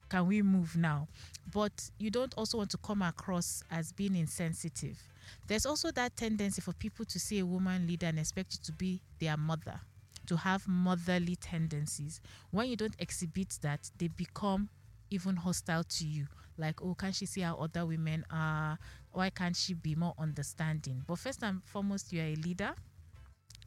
Can 0.09 0.27
we 0.27 0.41
move 0.41 0.77
now? 0.77 1.07
But 1.53 1.91
you 1.99 2.11
don't 2.11 2.33
also 2.37 2.59
want 2.59 2.71
to 2.71 2.79
come 2.79 3.03
across 3.03 3.63
as 3.71 3.93
being 3.93 4.17
insensitive. 4.17 4.99
There's 5.47 5.67
also 5.67 5.91
that 5.93 6.17
tendency 6.17 6.63
for 6.63 6.73
people 6.73 7.05
to 7.05 7.19
see 7.19 7.41
a 7.41 7.47
woman 7.47 7.87
leader 7.87 8.07
and 8.07 8.19
expect 8.19 8.55
you 8.55 8.59
to 8.65 8.73
be 8.73 9.03
their 9.21 9.37
mother 9.37 9.81
to 10.27 10.37
have 10.37 10.67
motherly 10.69 11.37
tendencies. 11.37 12.21
When 12.51 12.69
you 12.69 12.77
don't 12.77 12.95
exhibit 12.99 13.59
that 13.63 13.91
they 13.99 14.09
become 14.09 14.69
even 15.11 15.37
hostile 15.37 15.85
to 15.85 16.07
you. 16.07 16.27
Like 16.57 16.83
oh 16.83 16.95
can 16.95 17.13
she 17.13 17.27
see 17.27 17.41
how 17.43 17.57
other 17.57 17.87
women 17.87 18.25
are? 18.31 18.79
Why 19.13 19.31
can't 19.31 19.57
she 19.57 19.75
be 19.75 19.95
more 19.95 20.15
understanding? 20.19 21.03
But 21.07 21.19
first 21.19 21.43
and 21.43 21.63
foremost 21.65 22.13
you 22.13 22.21
are 22.21 22.27
a 22.27 22.35
leader 22.37 22.75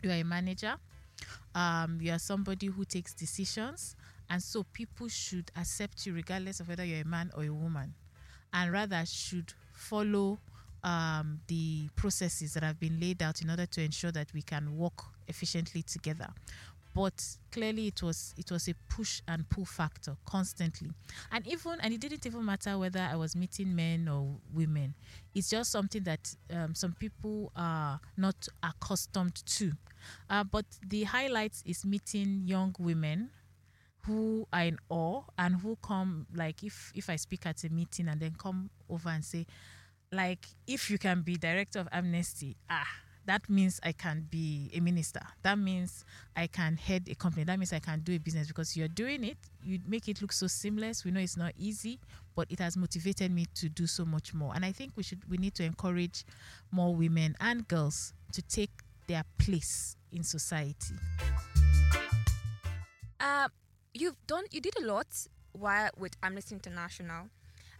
you 0.04 0.10
are 0.12 0.16
a 0.16 0.24
manager 0.24 0.76
um, 1.56 2.00
you 2.02 2.12
are 2.12 2.20
somebody 2.20 2.68
who 2.68 2.84
takes 2.86 3.14
decisions 3.14 3.96
and 4.30 4.42
so 4.42 4.64
people 4.74 5.08
should 5.08 5.52
accept 5.58 6.06
you 6.06 6.14
regardless 6.14 6.60
of 6.60 6.68
whether 6.70 6.86
you're 6.86 7.02
a 7.02 7.06
man 7.08 7.32
or 7.36 7.44
a 7.44 7.50
woman 7.50 7.94
and 8.54 8.72
rather 8.72 9.04
should 9.06 9.54
follow 9.74 10.40
um, 10.84 11.40
the 11.48 11.88
processes 11.96 12.54
that 12.54 12.64
have 12.64 12.80
been 12.80 13.00
laid 13.00 13.22
out 13.22 13.42
in 13.42 13.50
order 13.50 13.66
to 13.66 13.82
ensure 13.82 14.12
that 14.12 14.34
we 14.34 14.42
can 14.42 14.78
work 14.78 15.04
efficiently 15.28 15.84
together 15.84 16.28
but 16.94 17.24
clearly 17.52 17.88
it 17.88 18.02
was 18.04 18.34
it 18.38 18.52
was 18.52 18.68
a 18.68 18.74
push 18.90 19.22
and 19.28 19.48
pull 19.50 19.66
factor 19.66 20.16
constantly. 20.26 20.90
And 21.32 21.48
even 21.48 21.80
and 21.82 21.94
it 21.94 22.00
didn't 22.00 22.26
even 22.26 22.46
matter 22.46 22.78
whether 22.78 23.00
i 23.00 23.16
was 23.16 23.36
meeting 23.36 23.76
men 23.76 24.08
or 24.08 24.38
women. 24.54 24.96
It's 25.34 25.50
just 25.50 25.72
something 25.72 26.04
that 26.04 26.36
um, 26.54 26.76
some 26.76 26.94
people 26.94 27.52
are 27.56 28.00
not 28.18 28.48
accustomed 28.64 29.36
to. 29.46 29.72
Uh, 30.30 30.44
but 30.44 30.66
the 30.88 31.04
highlights 31.04 31.64
is 31.66 31.86
meeting 31.86 32.42
young 32.46 32.76
women 32.80 33.30
who 34.06 34.48
are 34.52 34.64
in 34.64 34.78
awe 34.90 35.22
and 35.38 35.56
who 35.58 35.78
come 35.84 36.26
like 36.34 36.64
if 36.64 36.92
if 36.96 37.08
i 37.10 37.16
speak 37.16 37.46
at 37.46 37.64
a 37.64 37.70
meeting 37.70 38.08
and 38.08 38.20
then 38.20 38.34
come 38.38 38.70
over 38.90 39.10
and 39.10 39.24
say 39.24 39.46
like 40.12 40.46
if 40.66 40.90
you 40.90 40.98
can 40.98 41.22
be 41.22 41.36
director 41.36 41.80
of 41.80 41.88
amnesty 41.92 42.58
ah 42.70 42.88
that 43.26 43.50
means 43.50 43.80
I 43.84 43.92
can 43.92 44.26
be 44.30 44.72
a 44.74 44.80
minister. 44.80 45.22
That 45.44 45.58
means 45.58 46.06
I 46.36 46.48
can 46.48 46.76
head 46.76 47.08
a 47.10 47.16
company. 47.16 47.44
That 47.44 47.60
means 47.60 47.72
I 47.72 47.80
can 47.80 48.00
do 48.00 48.16
a 48.16 48.18
business 48.18 48.48
because 48.48 48.76
you're 48.76 48.88
doing 48.88 49.24
it. 49.24 49.38
You 49.64 49.80
make 49.88 50.08
it 50.08 50.22
look 50.22 50.32
so 50.32 50.48
seamless. 50.48 51.06
We 51.06 51.12
know 51.12 51.20
it's 51.20 51.38
not 51.38 51.54
easy, 51.58 52.00
but 52.36 52.48
it 52.50 52.60
has 52.60 52.76
motivated 52.76 53.32
me 53.32 53.46
to 53.56 53.70
do 53.70 53.86
so 53.86 54.06
much 54.06 54.34
more. 54.34 54.54
And 54.56 54.66
I 54.66 54.72
think 54.72 54.94
we 54.96 55.04
should 55.04 55.22
we 55.30 55.38
need 55.38 55.54
to 55.56 55.64
encourage 55.64 56.26
more 56.72 56.96
women 56.96 57.36
and 57.40 57.68
girls 57.68 58.14
to 58.34 58.42
take 58.42 58.72
their 59.08 59.24
place 59.38 59.96
in 60.12 60.24
society. 60.24 60.96
Uh, 63.20 63.50
you've 63.94 64.18
done 64.26 64.46
you 64.52 64.62
did 64.62 64.74
a 64.82 64.86
lot 64.86 65.08
while 65.52 65.90
with 65.98 66.16
Amnesty 66.24 66.56
International 66.56 67.28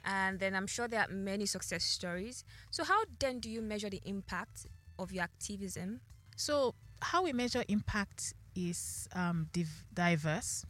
and 0.04 0.40
then 0.40 0.56
I'm 0.56 0.68
sure 0.68 0.88
there 0.88 1.02
are 1.02 1.12
many 1.12 1.46
success 1.46 1.84
stories. 1.84 2.44
So 2.70 2.84
how 2.84 3.04
then 3.20 3.40
do 3.40 3.50
you 3.50 3.62
measure 3.62 3.90
the 3.90 4.02
impact 4.06 4.66
of 5.02 5.12
your 5.12 5.24
activism? 5.24 6.02
So, 6.36 6.76
how 7.02 7.24
we 7.24 7.34
measure 7.34 7.64
impact 7.68 8.34
is 8.56 9.08
um, 9.16 9.48
div- 9.54 9.86
diverse. 9.94 10.66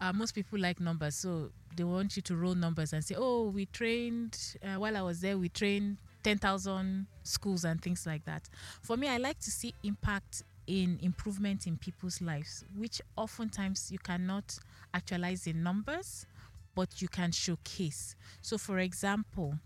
Uh, 0.00 0.12
most 0.12 0.32
people 0.32 0.58
like 0.58 0.78
numbers, 0.80 1.14
so 1.14 1.50
they 1.76 1.84
want 1.84 2.16
you 2.16 2.22
to 2.22 2.36
roll 2.36 2.54
numbers 2.54 2.92
and 2.92 3.04
say, 3.04 3.14
"Oh, 3.16 3.48
we 3.48 3.66
trained 3.66 4.38
uh, 4.62 4.78
while 4.78 4.96
I 4.96 5.02
was 5.02 5.20
there. 5.20 5.38
We 5.38 5.48
trained 5.48 5.96
ten 6.22 6.38
thousand 6.38 7.06
schools 7.22 7.64
and 7.64 7.80
things 7.80 8.06
like 8.06 8.24
that." 8.26 8.48
For 8.82 8.96
me, 8.96 9.08
I 9.08 9.16
like 9.16 9.38
to 9.40 9.50
see 9.50 9.74
impact 9.82 10.42
in 10.66 10.98
improvement 11.00 11.66
in 11.66 11.78
people's 11.78 12.20
lives, 12.20 12.64
which 12.76 13.00
oftentimes 13.16 13.90
you 13.90 13.98
cannot 13.98 14.58
actualize 14.92 15.46
in 15.46 15.62
numbers, 15.62 16.26
but 16.74 17.00
you 17.00 17.08
can 17.08 17.32
showcase. 17.32 18.16
So, 18.42 18.58
for 18.58 18.78
example, 18.78 19.58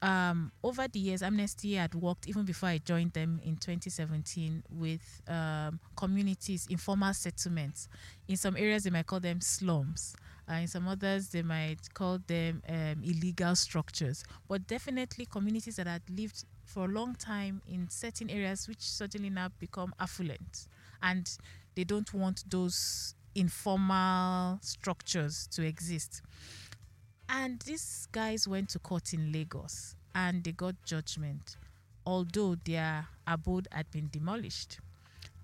um, 0.00 0.52
over 0.62 0.86
the 0.86 0.98
years, 0.98 1.22
Amnesty 1.22 1.74
had 1.74 1.94
worked 1.94 2.28
even 2.28 2.44
before 2.44 2.68
I 2.68 2.78
joined 2.78 3.12
them 3.12 3.40
in 3.44 3.56
2017 3.56 4.62
with 4.70 5.22
um, 5.26 5.80
communities, 5.96 6.66
informal 6.70 7.14
settlements. 7.14 7.88
In 8.28 8.36
some 8.36 8.56
areas, 8.56 8.84
they 8.84 8.90
might 8.90 9.06
call 9.06 9.20
them 9.20 9.40
slums. 9.40 10.14
Uh, 10.48 10.54
in 10.54 10.68
some 10.68 10.86
others, 10.88 11.28
they 11.28 11.42
might 11.42 11.92
call 11.94 12.18
them 12.26 12.62
um, 12.68 13.02
illegal 13.02 13.54
structures. 13.56 14.24
But 14.48 14.66
definitely, 14.66 15.26
communities 15.26 15.76
that 15.76 15.86
had 15.86 16.02
lived 16.08 16.44
for 16.64 16.84
a 16.84 16.88
long 16.88 17.14
time 17.14 17.60
in 17.68 17.88
certain 17.90 18.30
areas, 18.30 18.68
which 18.68 18.80
suddenly 18.80 19.30
now 19.30 19.48
become 19.58 19.94
affluent, 19.98 20.68
and 21.02 21.28
they 21.74 21.84
don't 21.84 22.12
want 22.14 22.44
those 22.48 23.14
informal 23.34 24.58
structures 24.62 25.46
to 25.52 25.64
exist. 25.64 26.22
And 27.28 27.60
these 27.60 28.08
guys 28.10 28.48
went 28.48 28.70
to 28.70 28.78
court 28.78 29.12
in 29.12 29.32
Lagos 29.32 29.94
and 30.14 30.42
they 30.42 30.52
got 30.52 30.74
judgment, 30.84 31.56
although 32.06 32.56
their 32.64 33.06
abode 33.26 33.68
had 33.70 33.90
been 33.90 34.08
demolished. 34.10 34.78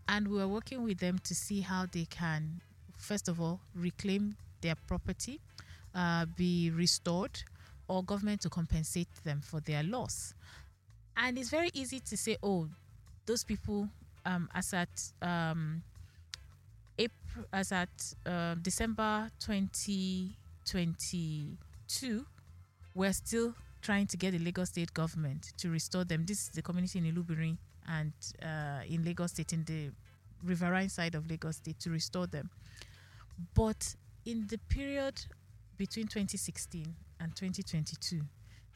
And 0.08 0.28
we 0.28 0.38
were 0.38 0.48
working 0.48 0.82
with 0.82 0.98
them 0.98 1.18
to 1.24 1.34
see 1.34 1.60
how 1.60 1.86
they 1.90 2.06
can, 2.06 2.60
first 2.96 3.28
of 3.28 3.40
all, 3.40 3.60
reclaim 3.74 4.36
their 4.60 4.74
property, 4.74 5.40
uh, 5.94 6.26
be 6.36 6.70
restored, 6.70 7.42
or 7.86 8.02
government 8.02 8.40
to 8.42 8.50
compensate 8.50 9.08
them 9.24 9.40
for 9.42 9.60
their 9.60 9.82
loss. 9.82 10.34
And 11.16 11.38
it's 11.38 11.50
very 11.50 11.70
easy 11.74 12.00
to 12.00 12.16
say, 12.16 12.36
oh, 12.42 12.68
those 13.26 13.44
people, 13.44 13.88
um, 14.24 14.48
as 14.54 14.72
at 14.72 15.12
um, 15.22 15.82
April, 16.98 17.46
as 17.52 17.72
at 17.72 18.14
uh, 18.26 18.54
December 18.60 19.30
2020 19.38 21.56
two, 21.94 22.26
we're 22.94 23.12
still 23.12 23.54
trying 23.82 24.06
to 24.08 24.16
get 24.16 24.32
the 24.32 24.38
Lagos 24.38 24.70
State 24.70 24.92
government 24.94 25.52
to 25.58 25.70
restore 25.70 26.04
them. 26.04 26.24
This 26.26 26.44
is 26.44 26.48
the 26.50 26.62
community 26.62 26.98
in 26.98 27.04
Ilubirin 27.04 27.56
and 27.88 28.12
uh, 28.42 28.82
in 28.88 29.04
Lagos 29.04 29.32
State, 29.32 29.52
in 29.52 29.64
the 29.64 29.90
riverine 30.42 30.88
side 30.88 31.14
of 31.14 31.28
Lagos 31.28 31.56
State, 31.56 31.78
to 31.80 31.90
restore 31.90 32.26
them. 32.26 32.50
But 33.54 33.94
in 34.24 34.46
the 34.48 34.58
period 34.68 35.20
between 35.76 36.06
2016 36.06 36.94
and 37.20 37.36
2022, 37.36 38.20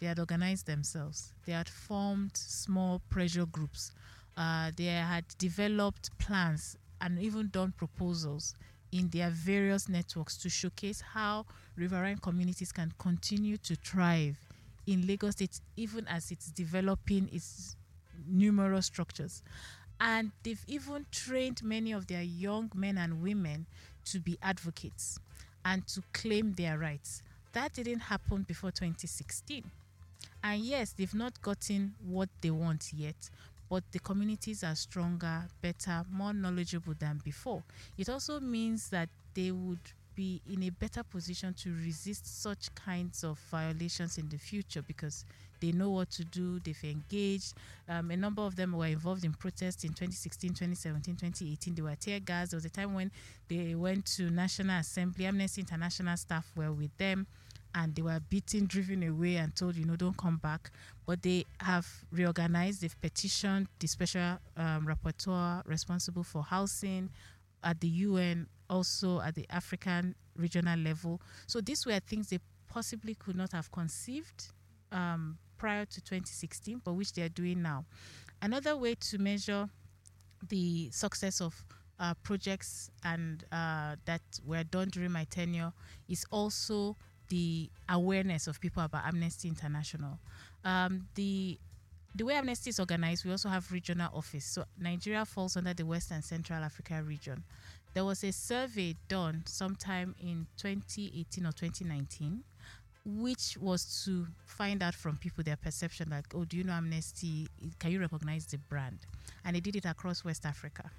they 0.00 0.06
had 0.06 0.18
organized 0.18 0.66
themselves. 0.66 1.32
They 1.46 1.52
had 1.52 1.68
formed 1.68 2.36
small 2.36 3.00
pressure 3.10 3.46
groups. 3.46 3.92
Uh, 4.36 4.70
they 4.76 4.84
had 4.84 5.24
developed 5.38 6.16
plans 6.18 6.76
and 7.00 7.18
even 7.18 7.48
done 7.48 7.72
proposals 7.76 8.54
in 8.92 9.08
their 9.10 9.30
various 9.30 9.88
networks 9.88 10.36
to 10.38 10.48
showcase 10.48 11.00
how 11.00 11.46
riverine 11.76 12.18
communities 12.18 12.72
can 12.72 12.92
continue 12.98 13.56
to 13.58 13.76
thrive 13.76 14.36
in 14.86 15.06
Lagos 15.06 15.32
State, 15.32 15.60
even 15.76 16.06
as 16.08 16.30
it's 16.30 16.50
developing 16.50 17.28
its 17.32 17.76
numerous 18.26 18.86
structures. 18.86 19.42
And 20.00 20.30
they've 20.42 20.64
even 20.66 21.06
trained 21.10 21.62
many 21.62 21.92
of 21.92 22.06
their 22.06 22.22
young 22.22 22.70
men 22.74 22.96
and 22.98 23.20
women 23.22 23.66
to 24.06 24.20
be 24.20 24.38
advocates 24.42 25.18
and 25.64 25.86
to 25.88 26.02
claim 26.12 26.54
their 26.54 26.78
rights. 26.78 27.22
That 27.52 27.74
didn't 27.74 28.00
happen 28.00 28.42
before 28.42 28.70
2016. 28.70 29.64
And 30.42 30.60
yes, 30.62 30.92
they've 30.92 31.14
not 31.14 31.40
gotten 31.42 31.94
what 32.06 32.28
they 32.40 32.50
want 32.50 32.92
yet, 32.94 33.28
but 33.68 33.84
the 33.92 33.98
communities 33.98 34.64
are 34.64 34.74
stronger, 34.74 35.46
better, 35.60 36.04
more 36.10 36.32
knowledgeable 36.32 36.94
than 36.98 37.20
before. 37.24 37.62
It 37.96 38.08
also 38.08 38.40
means 38.40 38.88
that 38.90 39.08
they 39.34 39.50
would 39.52 39.78
be 40.14 40.40
in 40.50 40.64
a 40.64 40.70
better 40.70 41.02
position 41.04 41.54
to 41.54 41.72
resist 41.84 42.42
such 42.42 42.74
kinds 42.74 43.22
of 43.22 43.38
violations 43.50 44.18
in 44.18 44.28
the 44.28 44.36
future 44.36 44.82
because 44.82 45.24
they 45.60 45.72
know 45.72 45.90
what 45.90 46.10
to 46.10 46.24
do, 46.24 46.58
they've 46.60 46.84
engaged. 46.84 47.54
Um, 47.88 48.10
a 48.10 48.16
number 48.16 48.42
of 48.42 48.56
them 48.56 48.72
were 48.72 48.86
involved 48.86 49.24
in 49.24 49.32
protests 49.32 49.84
in 49.84 49.90
2016, 49.90 50.50
2017, 50.50 51.14
2018. 51.16 51.74
They 51.74 51.82
were 51.82 51.94
tear 51.96 52.20
gas. 52.20 52.50
There 52.50 52.56
was 52.56 52.64
a 52.64 52.70
time 52.70 52.94
when 52.94 53.10
they 53.48 53.74
went 53.74 54.06
to 54.16 54.30
National 54.30 54.78
Assembly, 54.78 55.26
Amnesty 55.26 55.60
International 55.60 56.16
staff 56.16 56.50
were 56.56 56.72
with 56.72 56.96
them 56.98 57.26
and 57.74 57.94
they 57.94 58.02
were 58.02 58.20
beaten, 58.28 58.66
driven 58.66 59.02
away, 59.02 59.36
and 59.36 59.54
told, 59.54 59.76
you 59.76 59.84
know, 59.84 59.96
don't 59.96 60.16
come 60.16 60.36
back. 60.36 60.70
But 61.06 61.22
they 61.22 61.44
have 61.60 61.86
reorganized, 62.12 62.82
they've 62.82 63.00
petitioned 63.00 63.68
the 63.78 63.86
special 63.86 64.38
um, 64.56 64.86
rapporteur 64.86 65.66
responsible 65.66 66.22
for 66.22 66.42
housing 66.42 67.10
at 67.62 67.80
the 67.80 67.88
UN, 67.88 68.46
also 68.68 69.20
at 69.20 69.34
the 69.34 69.46
African 69.50 70.14
regional 70.36 70.78
level. 70.78 71.20
So 71.46 71.60
these 71.60 71.86
were 71.86 71.98
things 72.00 72.28
they 72.28 72.40
possibly 72.68 73.14
could 73.14 73.36
not 73.36 73.52
have 73.52 73.70
conceived 73.72 74.48
um, 74.92 75.38
prior 75.56 75.84
to 75.84 76.00
2016, 76.00 76.82
but 76.84 76.92
which 76.92 77.12
they 77.12 77.22
are 77.22 77.28
doing 77.28 77.62
now. 77.62 77.84
Another 78.40 78.76
way 78.76 78.94
to 78.94 79.18
measure 79.18 79.68
the 80.48 80.88
success 80.90 81.40
of 81.40 81.64
uh, 82.00 82.14
projects 82.22 82.90
and 83.04 83.44
uh, 83.50 83.96
that 84.04 84.22
were 84.46 84.62
done 84.64 84.88
during 84.88 85.10
my 85.10 85.24
tenure 85.24 85.72
is 86.08 86.24
also 86.30 86.96
the 87.28 87.68
awareness 87.88 88.46
of 88.46 88.60
people 88.60 88.82
about 88.82 89.06
Amnesty 89.06 89.48
International. 89.48 90.18
Um, 90.64 91.06
the 91.14 91.58
the 92.14 92.24
way 92.24 92.34
Amnesty 92.34 92.70
is 92.70 92.80
organized, 92.80 93.24
we 93.24 93.30
also 93.30 93.48
have 93.48 93.70
regional 93.70 94.10
office. 94.14 94.44
So 94.44 94.64
Nigeria 94.80 95.24
falls 95.24 95.56
under 95.56 95.74
the 95.74 95.84
West 95.84 96.10
and 96.10 96.24
Central 96.24 96.64
Africa 96.64 97.02
region. 97.02 97.44
There 97.94 98.04
was 98.04 98.24
a 98.24 98.32
survey 98.32 98.96
done 99.08 99.44
sometime 99.46 100.14
in 100.20 100.46
2018 100.56 101.46
or 101.46 101.52
2019, 101.52 102.42
which 103.04 103.56
was 103.60 104.02
to 104.04 104.26
find 104.46 104.82
out 104.82 104.94
from 104.94 105.16
people 105.18 105.44
their 105.44 105.56
perception 105.56 106.08
like, 106.10 106.24
oh, 106.34 106.44
do 106.44 106.56
you 106.56 106.64
know 106.64 106.72
Amnesty? 106.72 107.46
Can 107.78 107.92
you 107.92 108.00
recognize 108.00 108.46
the 108.46 108.58
brand? 108.58 108.98
And 109.44 109.54
they 109.54 109.60
did 109.60 109.76
it 109.76 109.84
across 109.84 110.24
West 110.24 110.44
Africa 110.44 110.90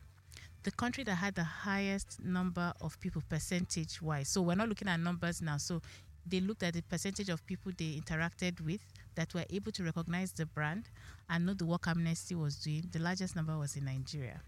the 0.63 0.71
country 0.71 1.03
that 1.05 1.15
had 1.15 1.36
the 1.36 1.43
highest 1.43 2.19
number 2.24 2.74
of 2.81 3.00
people 3.00 3.24
percentage 3.29 4.01
wise. 4.01 4.27
So 4.29 4.41
we're 4.41 4.55
not 4.55 4.67
looking 4.67 4.88
at 4.88 5.00
numbers 5.00 5.41
now. 5.41 5.57
So 5.57 5.81
they 6.29 6.39
looked 6.39 6.63
at 6.63 6.74
the 6.74 6.81
percentage 6.81 7.29
of 7.29 7.45
people 7.45 7.71
they 7.77 8.00
interacted 8.00 8.62
with 8.62 8.81
that 9.15 9.33
were 9.33 9.45
able 9.50 9.71
to 9.71 9.83
recognize 9.83 10.31
the 10.31 10.45
brand 10.45 10.89
and 11.29 11.45
know 11.45 11.53
the 11.53 11.65
work 11.65 11.88
Amnesty 11.88 12.36
was 12.36 12.55
doing. 12.55 12.88
The 12.91 13.00
largest 13.00 13.36
number 13.36 13.57
was 13.57 13.75
in 13.75 13.86
Nigeria 13.86 14.41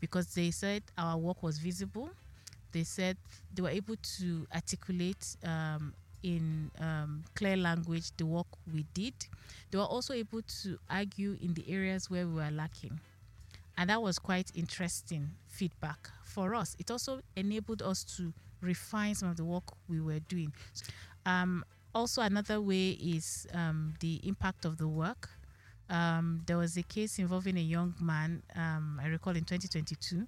because 0.00 0.34
they 0.34 0.50
said 0.50 0.82
our 0.98 1.16
work 1.16 1.42
was 1.42 1.58
visible. 1.58 2.10
They 2.72 2.84
said 2.84 3.16
they 3.54 3.62
were 3.62 3.70
able 3.70 3.96
to 4.18 4.46
articulate 4.54 5.36
um, 5.44 5.94
in 6.22 6.70
um, 6.80 7.22
clear 7.34 7.56
language 7.56 8.10
the 8.16 8.26
work 8.26 8.46
we 8.72 8.84
did. 8.94 9.14
They 9.70 9.78
were 9.78 9.84
also 9.84 10.14
able 10.14 10.42
to 10.62 10.78
argue 10.90 11.36
in 11.40 11.54
the 11.54 11.64
areas 11.70 12.10
where 12.10 12.26
we 12.26 12.34
were 12.34 12.50
lacking. 12.50 13.00
And 13.76 13.90
that 13.90 14.02
was 14.02 14.18
quite 14.18 14.50
interesting 14.54 15.30
feedback 15.48 16.10
for 16.24 16.54
us. 16.54 16.76
It 16.78 16.90
also 16.90 17.20
enabled 17.36 17.82
us 17.82 18.04
to 18.16 18.32
refine 18.60 19.14
some 19.14 19.28
of 19.28 19.36
the 19.36 19.44
work 19.44 19.64
we 19.88 20.00
were 20.00 20.20
doing. 20.20 20.52
Um, 21.26 21.64
also, 21.94 22.22
another 22.22 22.60
way 22.60 22.90
is 22.90 23.46
um, 23.52 23.94
the 24.00 24.20
impact 24.24 24.64
of 24.64 24.78
the 24.78 24.88
work. 24.88 25.28
Um, 25.90 26.42
there 26.46 26.56
was 26.56 26.76
a 26.76 26.82
case 26.82 27.18
involving 27.18 27.58
a 27.58 27.60
young 27.60 27.94
man, 28.00 28.42
um, 28.56 28.98
I 29.02 29.08
recall 29.08 29.36
in 29.36 29.44
2022, 29.44 30.26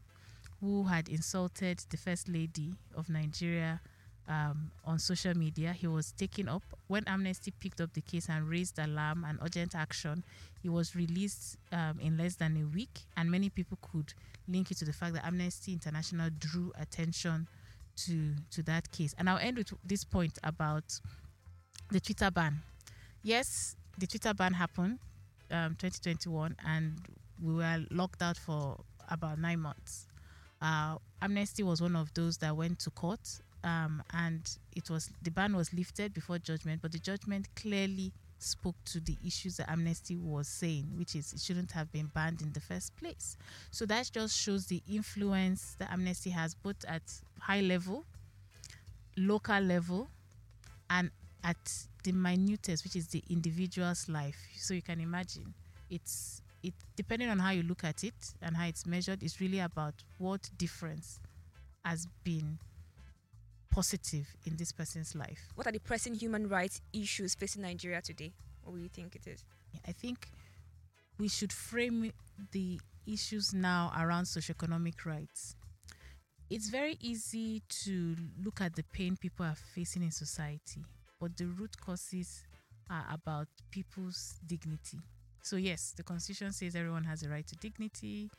who 0.61 0.85
had 0.85 1.09
insulted 1.09 1.79
the 1.91 1.97
First 1.97 2.29
Lady 2.29 2.75
of 2.95 3.09
Nigeria 3.09 3.81
um, 4.29 4.71
on 4.85 4.99
social 4.99 5.35
media. 5.37 5.73
He 5.73 5.87
was 5.87 6.13
taken 6.13 6.49
up. 6.49 6.63
When 6.87 7.05
Amnesty 7.07 7.51
picked 7.51 7.81
up 7.81 7.93
the 7.95 8.01
case 8.03 8.29
and 8.29 8.49
raised 8.49 8.79
alarm 8.79 9.25
and 9.27 9.39
urgent 9.43 9.75
action, 9.75 10.23
he 10.63 10.69
was 10.69 10.95
released 10.95 11.57
um, 11.73 11.99
in 12.01 12.17
less 12.17 12.37
than 12.37 12.57
a 12.57 12.67
week. 12.75 13.01
And 13.17 13.31
many 13.31 13.49
people 13.51 13.79
could 13.81 14.13
link 14.49 14.71
it 14.71 14.79
to 14.79 14.85
the 14.85 14.93
fact 14.93 15.15
that 15.15 15.25
Amnesty 15.27 15.73
International 15.73 16.31
drew 16.39 16.73
attention 16.79 17.49
to 17.97 18.35
to 18.51 18.63
that 18.65 18.91
case. 18.91 19.15
And 19.19 19.29
I'll 19.29 19.39
end 19.39 19.59
with 19.59 19.73
this 19.85 20.05
point 20.05 20.39
about 20.43 20.85
the 21.91 22.01
Twitter 22.01 22.31
ban. 22.31 22.63
Yes, 23.23 23.77
the 23.99 24.07
Twitter 24.07 24.35
ban 24.35 24.53
happened 24.53 24.99
um, 25.51 25.77
2021, 25.79 26.57
and 26.67 26.95
we 27.43 27.55
were 27.55 27.85
locked 27.91 28.23
out 28.23 28.37
for 28.37 28.81
about 29.11 29.39
nine 29.39 29.61
months. 29.61 30.07
Uh, 30.61 30.97
Amnesty 31.21 31.63
was 31.63 31.81
one 31.81 31.97
of 31.97 32.13
those 32.15 32.39
that 32.39 32.57
went 32.57 32.79
to 32.81 32.91
court, 32.91 33.41
um, 33.63 34.03
and 34.13 34.59
it 34.75 34.91
was 34.91 35.11
the 35.23 35.31
ban 35.31 35.57
was 35.57 35.73
lifted 35.73 36.13
before 36.15 36.39
judgment, 36.39 36.83
but 36.83 36.93
the 36.93 36.99
judgment 36.99 37.49
clearly 37.55 38.13
spoke 38.39 38.77
to 38.85 39.01
the 39.01 39.17
issues 39.27 39.57
that 39.57 39.71
Amnesty 39.71 40.17
was 40.17 40.49
saying, 40.49 40.91
which 40.97 41.15
is 41.15 41.33
it 41.33 41.41
shouldn't 41.41 41.73
have 41.73 41.91
been 41.93 42.07
banned 42.07 42.43
in 42.43 42.53
the 42.53 42.61
first 42.61 42.97
place. 42.97 43.37
So 43.71 43.87
that 43.87 44.11
just 44.13 44.37
shows 44.39 44.67
the 44.67 44.83
influence 44.91 45.77
that 45.79 45.91
Amnesty 45.93 46.31
has 46.31 46.55
both 46.55 46.85
at 46.87 47.03
high 47.45 47.61
level, 47.61 48.05
local 49.17 49.61
level, 49.61 50.09
and 50.91 51.11
at 51.43 51.87
the 52.03 52.13
minutest, 52.13 52.85
which 52.85 52.97
is 52.97 53.09
the 53.09 53.23
individual's 53.29 54.09
life. 54.09 54.37
So 54.57 54.75
you 54.75 54.83
can 54.83 55.01
imagine 55.01 55.55
it's 55.91 56.41
it 56.63 56.73
depending 56.97 57.29
on 57.29 57.39
how 57.39 57.51
you 57.51 57.63
look 57.63 57.85
at 57.85 58.03
it 58.05 58.15
and 58.41 58.57
how 58.57 58.67
it's 58.67 58.87
measured, 58.87 59.23
it's 59.23 59.41
really 59.41 59.61
about 59.61 59.95
what 60.19 60.49
difference 60.57 61.21
has 61.85 62.07
been 62.25 62.59
positive 63.71 64.27
in 64.47 64.57
this 64.57 64.73
person's 64.73 65.15
life. 65.15 65.49
What 65.55 65.67
are 65.67 65.73
the 65.73 65.81
pressing 65.81 66.15
human 66.15 66.49
rights 66.49 66.81
issues 66.93 67.35
facing 67.35 67.63
Nigeria 67.63 68.01
today? 68.01 68.33
What 68.63 68.77
do 68.77 68.83
you 68.83 68.89
think 68.89 69.15
it 69.17 69.27
is? 69.27 69.45
I 69.87 69.93
think 69.93 70.29
we 71.19 71.29
should 71.29 71.53
frame 71.53 72.13
the 72.53 72.81
issues 73.07 73.53
now 73.53 73.93
around 73.99 74.25
socioeconomic 74.25 75.05
rights. 75.05 75.57
It's 76.51 76.69
very 76.69 76.97
easy 77.01 77.63
to 77.85 78.17
look 78.45 78.61
at 78.61 78.77
the 78.77 78.85
pain 78.93 79.17
people 79.17 79.47
are 79.47 79.57
facing 79.75 80.03
in 80.03 80.11
society, 80.11 80.85
but 81.21 81.37
the 81.37 81.47
root 81.47 81.77
causes 81.81 82.45
are 82.91 83.07
about 83.13 83.49
people's 83.71 84.35
dignity. 84.47 84.99
So, 85.43 85.57
yes, 85.57 85.95
the 85.97 86.03
Constitution 86.03 86.53
says 86.53 86.77
everyone 86.77 87.05
has 87.05 87.23
a 87.23 87.29
right 87.29 87.47
to 87.47 87.57
dignity. 87.57 88.31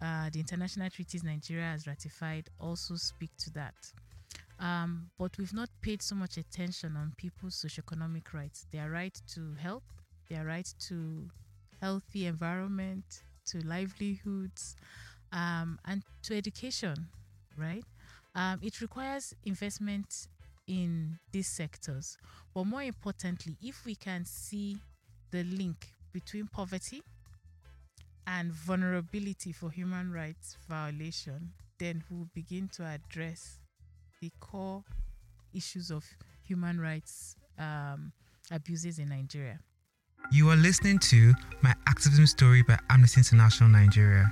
Uh, 0.00 0.30
the 0.30 0.38
international 0.38 0.88
treaties 0.90 1.24
Nigeria 1.24 1.66
has 1.66 1.86
ratified 1.86 2.48
also 2.60 2.94
speak 2.94 3.30
to 3.38 3.50
that. 3.54 3.74
Um, 4.60 5.10
but 5.18 5.36
we've 5.38 5.52
not 5.54 5.68
paid 5.82 6.02
so 6.02 6.14
much 6.14 6.36
attention 6.36 6.96
on 6.96 7.12
people's 7.16 7.54
socioeconomic 7.64 8.32
rights, 8.32 8.66
their 8.72 8.90
right 8.90 9.16
to 9.34 9.54
health, 9.54 9.84
their 10.28 10.44
right 10.44 10.72
to 10.88 11.28
healthy 11.80 12.26
environment, 12.26 13.22
to 13.46 13.58
livelihoods, 13.66 14.76
um, 15.32 15.78
and 15.84 16.02
to 16.22 16.36
education, 16.36 17.08
right? 17.58 17.84
Um, 18.34 18.60
it 18.62 18.80
requires 18.80 19.34
investment 19.44 20.28
in 20.66 21.18
these 21.32 21.48
sectors. 21.48 22.16
But 22.54 22.64
more 22.64 22.82
importantly, 22.82 23.56
if 23.62 23.84
we 23.84 23.94
can 23.94 24.24
see 24.24 24.78
the 25.30 25.44
link 25.44 25.88
between 26.12 26.46
poverty 26.46 27.02
and 28.26 28.52
vulnerability 28.52 29.52
for 29.52 29.70
human 29.70 30.12
rights 30.12 30.56
violation, 30.68 31.50
then 31.78 32.04
we'll 32.10 32.28
begin 32.34 32.68
to 32.74 32.84
address 32.84 33.58
the 34.20 34.30
core 34.40 34.84
issues 35.54 35.90
of 35.90 36.04
human 36.44 36.80
rights 36.80 37.36
um, 37.58 38.12
abuses 38.50 38.98
in 38.98 39.08
Nigeria. 39.08 39.58
You 40.30 40.50
are 40.50 40.56
listening 40.56 40.98
to 41.10 41.32
My 41.62 41.74
Activism 41.86 42.26
Story 42.26 42.62
by 42.62 42.78
Amnesty 42.90 43.20
International 43.20 43.70
Nigeria. 43.70 44.30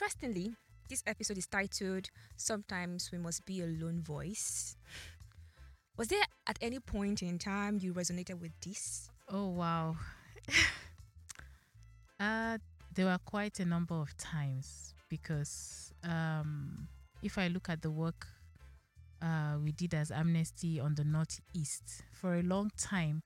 Interestingly, 0.00 0.54
this 0.88 1.02
episode 1.08 1.38
is 1.38 1.48
titled 1.48 2.08
Sometimes 2.36 3.10
We 3.10 3.18
Must 3.18 3.44
Be 3.44 3.62
a 3.62 3.66
Lone 3.66 4.00
Voice. 4.00 4.76
Was 5.96 6.06
there 6.06 6.22
at 6.46 6.56
any 6.62 6.78
point 6.78 7.20
in 7.20 7.36
time 7.36 7.80
you 7.82 7.92
resonated 7.92 8.40
with 8.40 8.52
this? 8.64 9.10
Oh 9.28 9.48
wow. 9.48 9.96
uh 12.20 12.58
there 12.94 13.06
were 13.06 13.18
quite 13.24 13.58
a 13.58 13.64
number 13.64 13.96
of 13.96 14.16
times 14.16 14.94
because 15.08 15.92
um 16.04 16.86
if 17.24 17.36
I 17.36 17.48
look 17.48 17.68
at 17.68 17.82
the 17.82 17.90
work 17.90 18.28
uh, 19.20 19.56
we 19.60 19.72
did 19.72 19.94
as 19.94 20.12
Amnesty 20.12 20.78
on 20.78 20.94
the 20.94 21.02
Northeast 21.02 22.02
for 22.12 22.36
a 22.36 22.42
long 22.42 22.70
time, 22.78 23.24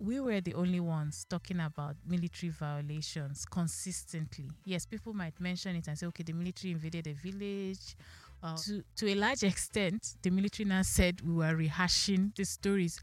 we 0.00 0.18
were 0.18 0.40
the 0.40 0.54
only 0.54 0.80
ones 0.80 1.26
talking 1.28 1.60
about 1.60 1.94
military 2.06 2.50
violations 2.50 3.44
consistently. 3.44 4.48
Yes, 4.64 4.86
people 4.86 5.12
might 5.12 5.38
mention 5.38 5.76
it 5.76 5.86
and 5.88 5.98
say, 5.98 6.06
okay, 6.06 6.22
the 6.22 6.32
military 6.32 6.72
invaded 6.72 7.06
a 7.06 7.12
village 7.12 7.96
uh, 8.42 8.56
to 8.56 8.82
to 8.96 9.10
a 9.10 9.14
large 9.14 9.42
extent, 9.52 10.16
the 10.22 10.30
military 10.30 10.66
now 10.66 10.82
said 10.82 11.20
we 11.20 11.34
were 11.34 11.54
rehashing 11.54 12.34
the 12.36 12.44
stories 12.44 13.00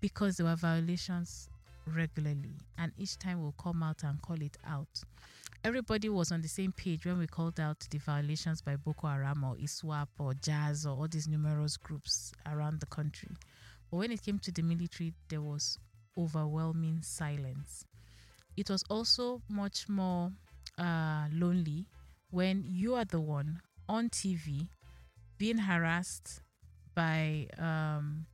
because 0.00 0.36
there 0.36 0.46
were 0.46 0.56
violations 0.56 1.48
regularly, 1.86 2.56
and 2.76 2.92
each 2.98 3.18
time 3.18 3.40
we'll 3.40 3.54
come 3.62 3.82
out 3.82 4.02
and 4.02 4.20
call 4.22 4.40
it 4.40 4.56
out. 4.66 4.88
Everybody 5.64 6.08
was 6.08 6.30
on 6.30 6.40
the 6.40 6.48
same 6.48 6.72
page 6.72 7.04
when 7.04 7.18
we 7.18 7.26
called 7.26 7.58
out 7.58 7.84
the 7.90 7.98
violations 7.98 8.62
by 8.62 8.76
Boko 8.76 9.08
Haram 9.08 9.42
or 9.42 9.56
ISWAP 9.56 10.06
or 10.18 10.34
JAS 10.34 10.86
or 10.86 10.96
all 10.96 11.08
these 11.08 11.26
numerous 11.26 11.76
groups 11.76 12.32
around 12.46 12.78
the 12.80 12.86
country. 12.86 13.30
But 13.90 13.96
when 13.96 14.12
it 14.12 14.22
came 14.22 14.38
to 14.40 14.52
the 14.52 14.62
military, 14.62 15.14
there 15.28 15.40
was 15.40 15.78
overwhelming 16.18 17.02
silence. 17.02 17.84
It 18.56 18.68
was 18.70 18.84
also 18.90 19.42
much 19.48 19.88
more 19.88 20.32
uh, 20.78 21.26
lonely 21.32 21.86
when 22.30 22.64
you 22.66 22.94
are 22.94 23.04
the 23.04 23.20
one 23.20 23.60
on 23.88 24.10
TV 24.10 24.68
being 25.38 25.58
harassed 25.58 26.42
by 26.94 27.46
um, 27.58 28.26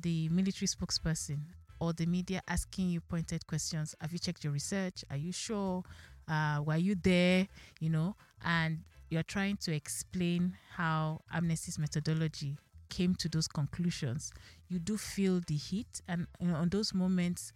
the 0.00 0.28
military 0.30 0.66
spokesperson 0.66 1.40
or 1.80 1.92
the 1.92 2.06
media 2.06 2.42
asking 2.48 2.88
you 2.88 3.00
pointed 3.00 3.46
questions. 3.46 3.94
Have 4.00 4.12
you 4.12 4.18
checked 4.18 4.42
your 4.44 4.52
research? 4.52 5.04
Are 5.10 5.16
you 5.16 5.32
sure? 5.32 5.84
Uh, 6.26 6.62
were 6.64 6.76
you 6.76 6.94
there? 6.94 7.48
You 7.80 7.90
know, 7.90 8.16
and 8.44 8.80
you're 9.10 9.22
trying 9.22 9.56
to 9.58 9.74
explain 9.74 10.56
how 10.76 11.20
Amnesty's 11.32 11.78
methodology 11.78 12.56
came 12.88 13.14
to 13.16 13.28
those 13.28 13.48
conclusions. 13.48 14.32
You 14.68 14.78
do 14.78 14.96
feel 14.96 15.40
the 15.46 15.56
heat, 15.56 16.00
and 16.08 16.26
you 16.40 16.48
know, 16.48 16.56
on 16.56 16.68
those 16.68 16.94
moments, 16.94 17.52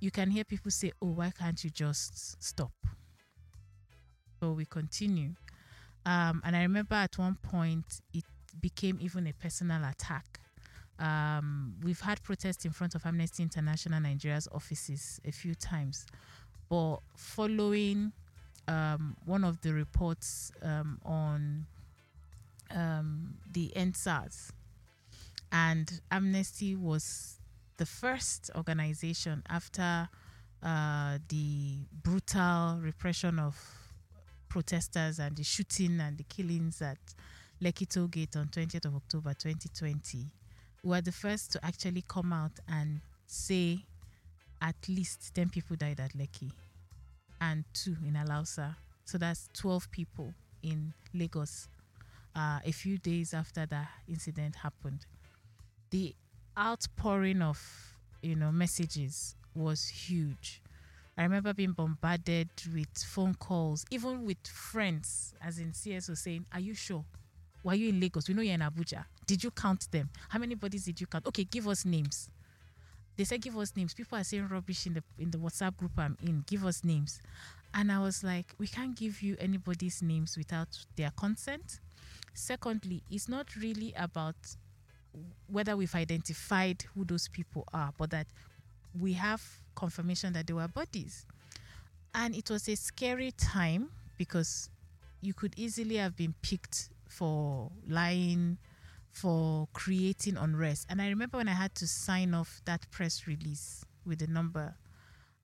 you 0.00 0.10
can 0.10 0.30
hear 0.30 0.44
people 0.44 0.70
say, 0.70 0.92
"Oh, 1.00 1.12
why 1.12 1.30
can't 1.30 1.62
you 1.62 1.70
just 1.70 2.42
stop?" 2.42 2.72
So 4.40 4.52
we 4.52 4.64
continue. 4.66 5.34
Um, 6.04 6.42
and 6.44 6.54
I 6.54 6.62
remember 6.62 6.94
at 6.94 7.18
one 7.18 7.36
point 7.42 8.00
it 8.14 8.24
became 8.60 8.98
even 9.00 9.26
a 9.26 9.32
personal 9.32 9.84
attack. 9.84 10.40
Um, 10.98 11.74
we've 11.82 12.00
had 12.00 12.22
protests 12.22 12.64
in 12.64 12.70
front 12.70 12.94
of 12.94 13.04
Amnesty 13.04 13.42
International 13.42 14.00
Nigeria's 14.00 14.48
offices 14.52 15.20
a 15.26 15.32
few 15.32 15.54
times, 15.54 16.06
but 16.70 16.98
following 17.16 18.12
um, 18.68 19.16
one 19.24 19.44
of 19.44 19.60
the 19.60 19.72
reports 19.72 20.52
um, 20.62 20.98
on 21.04 21.66
um, 22.74 23.34
the 23.52 23.72
EndSARS, 23.76 24.50
and 25.56 26.02
Amnesty 26.10 26.76
was 26.76 27.38
the 27.78 27.86
first 27.86 28.50
organization 28.56 29.42
after 29.48 30.06
uh, 30.62 31.18
the 31.28 31.78
brutal 32.02 32.78
repression 32.82 33.38
of 33.38 33.56
protesters 34.50 35.18
and 35.18 35.34
the 35.34 35.42
shooting 35.42 35.98
and 35.98 36.18
the 36.18 36.24
killings 36.24 36.82
at 36.82 36.98
Lekki 37.62 37.88
Toll 37.88 38.08
Gate 38.08 38.36
on 38.36 38.48
20th 38.48 38.84
of 38.84 38.96
October 38.96 39.32
2020. 39.32 40.26
We 40.82 40.90
were 40.90 41.00
the 41.00 41.12
first 41.12 41.52
to 41.52 41.64
actually 41.64 42.04
come 42.06 42.34
out 42.34 42.52
and 42.68 43.00
say 43.26 43.78
at 44.60 44.76
least 44.90 45.34
10 45.34 45.48
people 45.48 45.76
died 45.76 46.00
at 46.00 46.12
Lekki 46.12 46.50
and 47.40 47.64
two 47.72 47.96
in 48.06 48.12
Alausa. 48.12 48.76
So 49.06 49.16
that's 49.16 49.48
12 49.54 49.90
people 49.90 50.34
in 50.62 50.92
Lagos 51.14 51.68
uh, 52.34 52.58
a 52.62 52.72
few 52.72 52.98
days 52.98 53.32
after 53.32 53.64
that 53.64 53.88
incident 54.06 54.56
happened. 54.56 55.06
The 55.96 56.14
outpouring 56.58 57.40
of 57.40 57.58
you 58.20 58.36
know 58.36 58.52
messages 58.52 59.34
was 59.54 59.88
huge. 59.88 60.60
I 61.16 61.22
remember 61.22 61.54
being 61.54 61.72
bombarded 61.72 62.50
with 62.74 62.88
phone 62.98 63.32
calls, 63.32 63.86
even 63.90 64.26
with 64.26 64.46
friends, 64.46 65.32
as 65.42 65.58
in 65.58 65.72
CSO 65.72 66.14
saying, 66.14 66.44
Are 66.52 66.60
you 66.60 66.74
sure? 66.74 67.02
Were 67.64 67.72
you 67.72 67.88
in 67.88 67.98
Lagos? 67.98 68.28
We 68.28 68.34
know 68.34 68.42
you're 68.42 68.52
in 68.52 68.60
Abuja. 68.60 69.06
Did 69.26 69.42
you 69.42 69.50
count 69.50 69.90
them? 69.90 70.10
How 70.28 70.38
many 70.38 70.54
bodies 70.54 70.84
did 70.84 71.00
you 71.00 71.06
count? 71.06 71.26
Okay, 71.28 71.44
give 71.44 71.66
us 71.66 71.86
names. 71.86 72.28
They 73.16 73.24
said 73.24 73.40
give 73.40 73.56
us 73.56 73.74
names. 73.74 73.94
People 73.94 74.18
are 74.18 74.24
saying 74.24 74.48
rubbish 74.48 74.84
in 74.86 74.92
the 74.92 75.02
in 75.18 75.30
the 75.30 75.38
WhatsApp 75.38 75.78
group 75.78 75.92
I'm 75.96 76.18
in. 76.22 76.44
Give 76.46 76.66
us 76.66 76.84
names. 76.84 77.22
And 77.72 77.90
I 77.90 78.00
was 78.00 78.22
like, 78.22 78.52
we 78.58 78.66
can't 78.66 78.94
give 78.94 79.22
you 79.22 79.34
anybody's 79.40 80.02
names 80.02 80.36
without 80.36 80.76
their 80.94 81.12
consent. 81.16 81.80
Secondly, 82.34 83.02
it's 83.10 83.30
not 83.30 83.56
really 83.56 83.94
about 83.96 84.36
whether 85.46 85.76
we've 85.76 85.94
identified 85.94 86.84
who 86.94 87.04
those 87.04 87.28
people 87.28 87.64
are, 87.72 87.92
but 87.96 88.10
that 88.10 88.26
we 88.98 89.14
have 89.14 89.42
confirmation 89.74 90.32
that 90.32 90.46
they 90.46 90.52
were 90.52 90.68
bodies. 90.68 91.26
And 92.14 92.34
it 92.34 92.50
was 92.50 92.68
a 92.68 92.76
scary 92.76 93.32
time 93.32 93.90
because 94.16 94.70
you 95.20 95.34
could 95.34 95.54
easily 95.56 95.96
have 95.96 96.16
been 96.16 96.34
picked 96.42 96.90
for 97.08 97.70
lying, 97.86 98.58
for 99.10 99.68
creating 99.72 100.36
unrest. 100.36 100.86
And 100.88 101.00
I 101.00 101.08
remember 101.08 101.38
when 101.38 101.48
I 101.48 101.52
had 101.52 101.74
to 101.76 101.86
sign 101.86 102.34
off 102.34 102.60
that 102.64 102.90
press 102.90 103.26
release 103.26 103.84
with 104.04 104.18
the 104.18 104.26
number, 104.26 104.74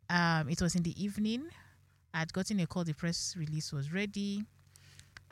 um, 0.08 0.48
it 0.48 0.60
was 0.60 0.74
in 0.74 0.82
the 0.82 1.02
evening. 1.02 1.44
I'd 2.14 2.32
gotten 2.32 2.60
a 2.60 2.66
call, 2.66 2.84
the 2.84 2.94
press 2.94 3.34
release 3.38 3.72
was 3.72 3.92
ready. 3.92 4.44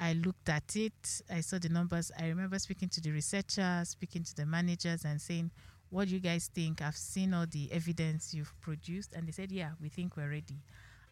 I 0.00 0.14
looked 0.14 0.48
at 0.48 0.76
it, 0.76 1.22
I 1.30 1.42
saw 1.42 1.58
the 1.58 1.68
numbers. 1.68 2.10
I 2.18 2.28
remember 2.28 2.58
speaking 2.58 2.88
to 2.88 3.02
the 3.02 3.10
researchers, 3.10 3.90
speaking 3.90 4.24
to 4.24 4.34
the 4.34 4.46
managers, 4.46 5.04
and 5.04 5.20
saying, 5.20 5.50
What 5.90 6.08
do 6.08 6.14
you 6.14 6.20
guys 6.20 6.50
think? 6.54 6.80
I've 6.80 6.96
seen 6.96 7.34
all 7.34 7.44
the 7.46 7.70
evidence 7.70 8.32
you've 8.32 8.58
produced. 8.62 9.12
And 9.12 9.28
they 9.28 9.32
said, 9.32 9.52
Yeah, 9.52 9.72
we 9.80 9.90
think 9.90 10.16
we're 10.16 10.30
ready. 10.30 10.62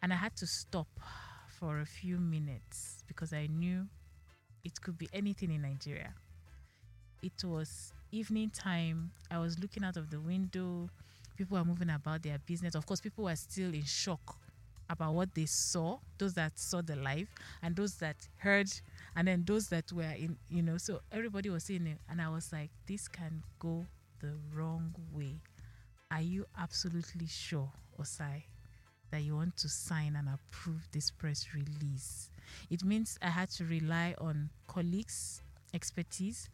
And 0.03 0.11
I 0.11 0.16
had 0.16 0.35
to 0.37 0.46
stop 0.46 0.88
for 1.61 1.81
a 1.81 1.85
few 1.85 2.16
minutes 2.16 3.05
because 3.07 3.35
I 3.35 3.46
knew 3.46 3.87
it 4.64 4.81
could 4.81 4.96
be 4.96 5.09
anything 5.12 5.51
in 5.51 5.62
Nigeria. 5.62 6.14
It 7.22 7.44
was 7.44 7.92
evening 8.11 8.51
time. 8.51 9.11
I 9.31 9.38
was 9.38 9.59
looking 9.59 9.85
out 9.85 9.98
of 9.98 10.09
the 10.09 10.20
window. 10.20 10.88
People 11.37 11.59
were 11.59 11.64
moving 11.64 11.90
about 11.90 12.22
their 12.22 12.38
business. 12.38 12.74
Of 12.74 12.87
course, 12.87 13.01
people 13.03 13.24
were 13.24 13.37
still 13.37 13.74
in 13.74 13.85
shock 13.85 14.38
about 14.90 15.14
what 15.14 15.35
they 15.35 15.46
saw, 15.46 15.98
those 16.18 16.35
that 16.35 16.59
saw 16.59 16.81
the 16.81 16.96
live, 16.96 17.29
and 17.62 17.77
those 17.77 17.96
that 17.96 18.16
heard, 18.38 18.70
and 19.16 19.29
then 19.29 19.44
those 19.46 19.68
that 19.68 19.92
were 19.92 20.03
in, 20.03 20.37
you 20.48 20.62
know. 20.62 20.79
So 20.79 21.01
everybody 21.12 21.51
was 21.51 21.64
saying 21.64 21.87
it, 21.87 21.98
and 22.09 22.20
I 22.20 22.29
was 22.29 22.53
like, 22.53 22.70
this 22.87 23.09
can 23.09 23.42
go 23.59 23.87
the 24.20 24.33
wrong 24.55 24.94
way. 25.12 25.37
Are 26.11 26.22
you 26.22 26.46
absolutely 26.59 27.27
sure, 27.27 27.70
Osai, 28.01 28.44
that 29.11 29.22
you 29.22 29.37
want 29.37 29.57
to 29.59 29.68
sign 29.68 30.16
and 30.16 30.29
approve 30.29 30.88
this 30.92 31.11
press 31.11 31.46
release? 31.55 32.31
It 32.70 32.85
means 32.85 33.18
I 33.20 33.29
had 33.29 33.51
to 33.51 33.64
rely 33.64 34.14
on 34.18 34.51
colleagues' 34.66 35.42
expertise, 35.74 36.48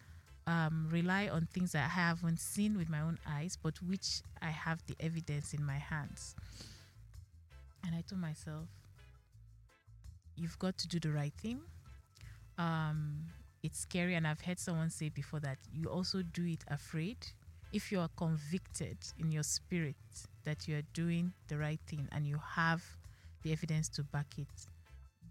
um, 0.47 0.89
rely 0.91 1.29
on 1.29 1.47
things 1.53 1.73
that 1.73 1.85
I 1.85 1.89
haven't 1.89 2.41
seen 2.41 2.77
with 2.77 2.89
my 2.89 3.01
own 3.01 3.19
eyes, 3.27 3.57
but 3.63 3.81
which 3.83 4.23
I 4.43 4.51
have 4.51 4.83
the 4.87 4.97
evidence 5.01 5.55
in 5.55 5.65
my 5.65 5.79
hands. 5.79 6.35
And 7.85 7.95
I 7.95 8.03
told 8.03 8.21
myself, 8.21 8.69
you've 10.37 10.59
got 10.59 10.79
to 10.79 10.89
do 10.89 10.99
the 10.99 11.13
right 11.13 11.35
thing. 11.41 11.61
Um, 12.59 13.27
it's 13.63 13.81
scary, 13.81 14.15
and 14.15 14.27
I've 14.27 14.41
heard 14.41 14.59
someone 14.59 14.91
say 14.91 15.09
before 15.09 15.41
that 15.41 15.59
you 15.73 15.89
also 15.89 16.23
do 16.23 16.45
it 16.45 16.65
afraid. 16.69 17.19
If 17.73 17.91
you 17.91 18.01
are 18.01 18.11
convicted 18.17 18.99
in 19.19 19.33
your 19.33 19.43
spirit 19.43 19.97
that 20.45 20.69
you 20.69 20.77
are 20.77 20.83
doing 20.93 21.33
the 21.49 21.59
right 21.59 21.81
thing 21.89 22.09
and 22.13 22.27
you 22.27 22.41
have 22.55 22.85
the 23.43 23.53
evidence 23.53 23.89
to 23.91 24.05
back 24.05 24.35
it, 24.39 24.67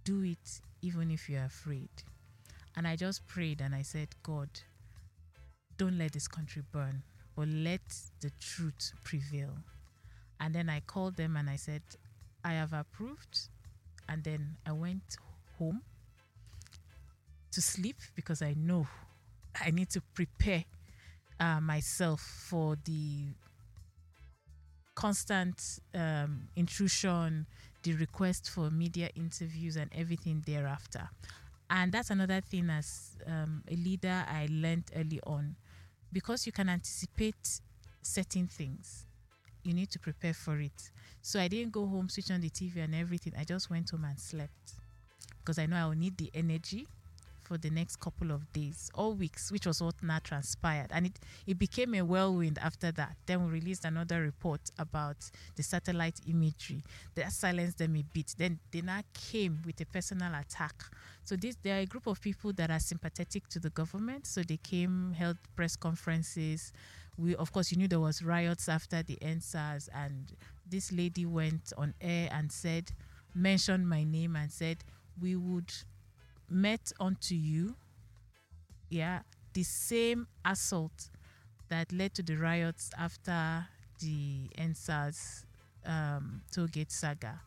do 0.03 0.23
it 0.23 0.61
even 0.81 1.09
if 1.11 1.29
you're 1.29 1.45
afraid. 1.45 1.89
And 2.75 2.87
I 2.87 2.95
just 2.95 3.25
prayed 3.27 3.61
and 3.61 3.73
I 3.73 3.81
said, 3.83 4.09
God, 4.23 4.49
don't 5.77 5.97
let 5.97 6.11
this 6.11 6.27
country 6.27 6.63
burn, 6.71 7.03
but 7.35 7.47
let 7.47 7.81
the 8.19 8.31
truth 8.39 8.93
prevail. 9.03 9.55
And 10.39 10.53
then 10.53 10.69
I 10.69 10.81
called 10.81 11.15
them 11.15 11.37
and 11.37 11.49
I 11.49 11.55
said, 11.55 11.83
I 12.43 12.53
have 12.53 12.73
approved. 12.73 13.49
And 14.09 14.23
then 14.23 14.57
I 14.65 14.73
went 14.73 15.17
home 15.57 15.81
to 17.51 17.61
sleep 17.61 17.97
because 18.15 18.41
I 18.41 18.55
know 18.57 18.87
I 19.59 19.71
need 19.71 19.89
to 19.91 20.01
prepare 20.13 20.65
uh, 21.39 21.59
myself 21.61 22.21
for 22.21 22.75
the 22.83 23.27
constant 24.95 25.79
um, 25.95 26.47
intrusion, 26.55 27.45
the 27.83 27.93
request 27.93 28.49
for 28.49 28.69
media 28.69 29.09
interviews, 29.15 29.75
and 29.75 29.89
everything 29.95 30.43
thereafter. 30.45 31.09
And 31.69 31.91
that's 31.91 32.09
another 32.09 32.41
thing 32.41 32.69
as 32.69 33.17
um, 33.25 33.63
a 33.69 33.75
leader 33.75 34.25
I 34.27 34.47
learned 34.51 34.85
early 34.95 35.19
on. 35.25 35.55
Because 36.11 36.45
you 36.45 36.51
can 36.51 36.69
anticipate 36.69 37.59
certain 38.03 38.47
things, 38.47 39.05
you 39.63 39.73
need 39.73 39.89
to 39.91 39.99
prepare 39.99 40.33
for 40.33 40.59
it. 40.59 40.91
So 41.21 41.39
I 41.39 41.47
didn't 41.47 41.71
go 41.71 41.85
home, 41.85 42.09
switch 42.09 42.31
on 42.31 42.41
the 42.41 42.49
TV 42.49 42.77
and 42.77 42.93
everything. 42.93 43.33
I 43.37 43.43
just 43.43 43.69
went 43.69 43.89
home 43.89 44.05
and 44.05 44.19
slept 44.19 44.73
because 45.39 45.59
I 45.59 45.65
know 45.65 45.77
I 45.77 45.85
will 45.85 45.95
need 45.95 46.17
the 46.17 46.29
energy 46.33 46.87
for 47.43 47.57
the 47.57 47.69
next 47.69 47.97
couple 47.99 48.31
of 48.31 48.51
days 48.53 48.89
or 48.95 49.11
weeks, 49.11 49.51
which 49.51 49.67
was 49.67 49.81
what 49.81 49.95
now 50.01 50.19
transpired. 50.23 50.87
And 50.91 51.07
it, 51.07 51.19
it 51.45 51.59
became 51.59 51.93
a 51.93 52.01
whirlwind 52.01 52.57
after 52.61 52.91
that. 52.93 53.15
Then 53.25 53.45
we 53.45 53.51
released 53.51 53.85
another 53.85 54.21
report 54.21 54.61
about 54.79 55.17
the 55.55 55.63
satellite 55.63 56.19
imagery. 56.27 56.83
That 57.15 57.31
silenced 57.31 57.77
them 57.77 57.95
a 57.95 58.03
bit. 58.13 58.33
Then 58.37 58.59
they 58.71 58.81
now 58.81 59.01
came 59.13 59.61
with 59.65 59.79
a 59.81 59.85
personal 59.85 60.33
attack. 60.33 60.73
So 61.23 61.35
this 61.35 61.57
there 61.61 61.77
are 61.77 61.81
a 61.81 61.85
group 61.85 62.07
of 62.07 62.21
people 62.21 62.53
that 62.53 62.71
are 62.71 62.79
sympathetic 62.79 63.47
to 63.49 63.59
the 63.59 63.69
government. 63.69 64.25
So 64.25 64.41
they 64.41 64.57
came, 64.57 65.13
held 65.13 65.37
press 65.55 65.75
conferences. 65.75 66.71
We 67.17 67.35
of 67.35 67.51
course 67.51 67.71
you 67.71 67.77
knew 67.77 67.87
there 67.87 67.99
was 67.99 68.23
riots 68.23 68.67
after 68.67 69.03
the 69.03 69.17
EndSARS 69.21 69.89
and 69.93 70.31
this 70.67 70.91
lady 70.91 71.25
went 71.25 71.71
on 71.77 71.93
air 72.01 72.29
and 72.31 72.51
said, 72.51 72.91
mentioned 73.35 73.87
my 73.87 74.03
name 74.03 74.35
and 74.35 74.51
said, 74.51 74.77
we 75.21 75.35
would 75.35 75.71
met 76.49 76.91
unto 76.99 77.35
you, 77.35 77.75
yeah, 78.89 79.19
the 79.53 79.63
same 79.63 80.27
assault 80.45 81.09
that 81.69 81.91
led 81.91 82.13
to 82.15 82.23
the 82.23 82.35
riots 82.35 82.91
after 82.97 83.65
the 83.99 84.49
EndSARS 84.57 85.45
um, 85.85 86.41
tollgate 86.51 86.91
saga. 86.91 87.41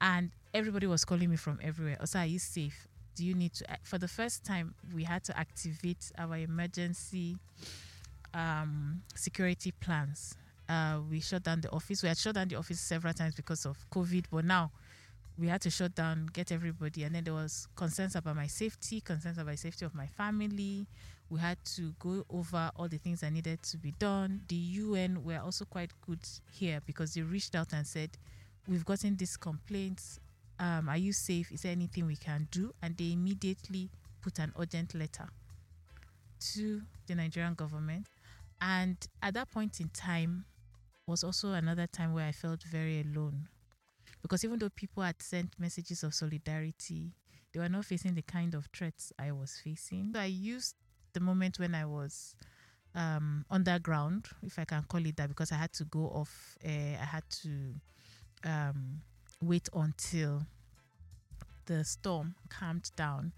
And 0.00 0.30
everybody 0.54 0.86
was 0.86 1.04
calling 1.04 1.30
me 1.30 1.36
from 1.36 1.58
everywhere. 1.62 1.96
Also, 2.00 2.20
are 2.20 2.26
you 2.26 2.38
safe? 2.38 2.88
Do 3.14 3.24
you 3.24 3.34
need 3.34 3.52
to? 3.54 3.66
For 3.84 3.98
the 3.98 4.08
first 4.08 4.44
time, 4.44 4.74
we 4.94 5.04
had 5.04 5.24
to 5.24 5.38
activate 5.38 6.10
our 6.16 6.36
emergency 6.36 7.36
um, 8.34 9.02
security 9.14 9.72
plans. 9.72 10.36
Uh, 10.68 11.00
we 11.10 11.20
shut 11.20 11.42
down 11.42 11.60
the 11.60 11.70
office. 11.70 12.02
We 12.02 12.08
had 12.08 12.18
shut 12.18 12.34
down 12.34 12.48
the 12.48 12.56
office 12.56 12.80
several 12.80 13.12
times 13.12 13.34
because 13.34 13.66
of 13.66 13.76
COVID, 13.90 14.26
but 14.30 14.44
now 14.44 14.70
we 15.40 15.48
had 15.48 15.60
to 15.62 15.70
shut 15.70 15.94
down, 15.94 16.28
get 16.32 16.52
everybody, 16.52 17.04
and 17.04 17.14
then 17.14 17.24
there 17.24 17.34
was 17.34 17.66
concerns 17.74 18.14
about 18.14 18.36
my 18.36 18.46
safety, 18.46 19.00
concerns 19.00 19.38
about 19.38 19.52
the 19.52 19.56
safety 19.56 19.84
of 19.86 19.94
my 19.94 20.06
family. 20.06 20.86
We 21.30 21.40
had 21.40 21.58
to 21.76 21.94
go 21.98 22.24
over 22.28 22.70
all 22.76 22.88
the 22.88 22.98
things 22.98 23.20
that 23.20 23.32
needed 23.32 23.62
to 23.62 23.78
be 23.78 23.92
done. 23.92 24.42
The 24.48 24.56
UN 24.56 25.24
were 25.24 25.38
also 25.38 25.64
quite 25.64 25.92
good 26.06 26.20
here 26.52 26.80
because 26.84 27.14
they 27.14 27.22
reached 27.22 27.54
out 27.54 27.72
and 27.72 27.86
said, 27.86 28.10
"We've 28.68 28.84
gotten 28.84 29.16
these 29.16 29.36
complaints. 29.36 30.20
Um, 30.58 30.88
are 30.88 30.98
you 30.98 31.12
safe? 31.12 31.50
Is 31.52 31.62
there 31.62 31.72
anything 31.72 32.06
we 32.06 32.16
can 32.16 32.46
do?" 32.50 32.74
And 32.82 32.96
they 32.96 33.12
immediately 33.12 33.90
put 34.20 34.38
an 34.38 34.52
urgent 34.58 34.94
letter 34.94 35.28
to 36.52 36.82
the 37.06 37.14
Nigerian 37.14 37.54
government. 37.54 38.06
And 38.60 38.96
at 39.22 39.34
that 39.34 39.50
point 39.50 39.80
in 39.80 39.88
time 39.88 40.44
was 41.06 41.24
also 41.24 41.52
another 41.52 41.86
time 41.86 42.12
where 42.12 42.26
I 42.26 42.32
felt 42.32 42.62
very 42.62 43.00
alone 43.00 43.48
because 44.22 44.44
even 44.44 44.58
though 44.58 44.68
people 44.70 45.02
had 45.02 45.20
sent 45.22 45.58
messages 45.58 46.02
of 46.02 46.14
solidarity, 46.14 47.12
they 47.52 47.60
were 47.60 47.68
not 47.68 47.84
facing 47.84 48.14
the 48.14 48.22
kind 48.22 48.54
of 48.54 48.68
threats 48.74 49.12
I 49.18 49.32
was 49.32 49.58
facing. 49.62 50.10
So 50.14 50.20
I 50.20 50.26
used 50.26 50.74
the 51.12 51.20
moment 51.20 51.58
when 51.58 51.74
I 51.74 51.84
was 51.84 52.36
um, 52.94 53.44
underground, 53.50 54.26
if 54.42 54.58
I 54.58 54.64
can 54.64 54.82
call 54.84 55.04
it 55.06 55.16
that, 55.16 55.28
because 55.28 55.52
I 55.52 55.56
had 55.56 55.72
to 55.74 55.84
go 55.84 56.06
off. 56.08 56.56
Uh, 56.64 56.68
I 57.00 57.04
had 57.04 57.24
to 57.42 57.74
um, 58.44 59.00
wait 59.40 59.68
until 59.74 60.42
the 61.66 61.84
storm 61.84 62.34
calmed 62.48 62.90
down 62.96 63.32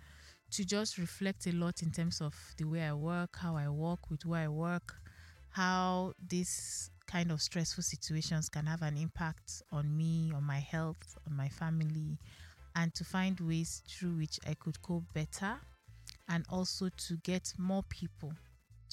to 0.50 0.64
just 0.64 0.98
reflect 0.98 1.46
a 1.46 1.52
lot 1.52 1.82
in 1.82 1.90
terms 1.90 2.20
of 2.20 2.34
the 2.58 2.64
way 2.64 2.82
I 2.82 2.92
work, 2.92 3.36
how 3.38 3.56
I 3.56 3.68
work, 3.68 4.10
with 4.10 4.26
where 4.26 4.44
I 4.44 4.48
work, 4.48 4.94
how 5.52 6.12
this 6.28 6.90
kind 7.06 7.30
of 7.30 7.42
stressful 7.42 7.82
situations 7.82 8.48
can 8.48 8.66
have 8.66 8.82
an 8.82 8.96
impact 8.96 9.62
on 9.70 9.96
me, 9.96 10.32
on 10.34 10.44
my 10.44 10.58
health, 10.58 11.16
on 11.28 11.36
my 11.36 11.48
family, 11.48 12.18
and 12.74 12.94
to 12.94 13.04
find 13.04 13.38
ways 13.40 13.82
through 13.88 14.16
which 14.16 14.40
I 14.48 14.54
could 14.54 14.80
cope 14.80 15.04
better 15.12 15.60
and 16.28 16.44
also 16.48 16.88
to 16.88 17.16
get 17.18 17.52
more 17.58 17.82
people 17.84 18.32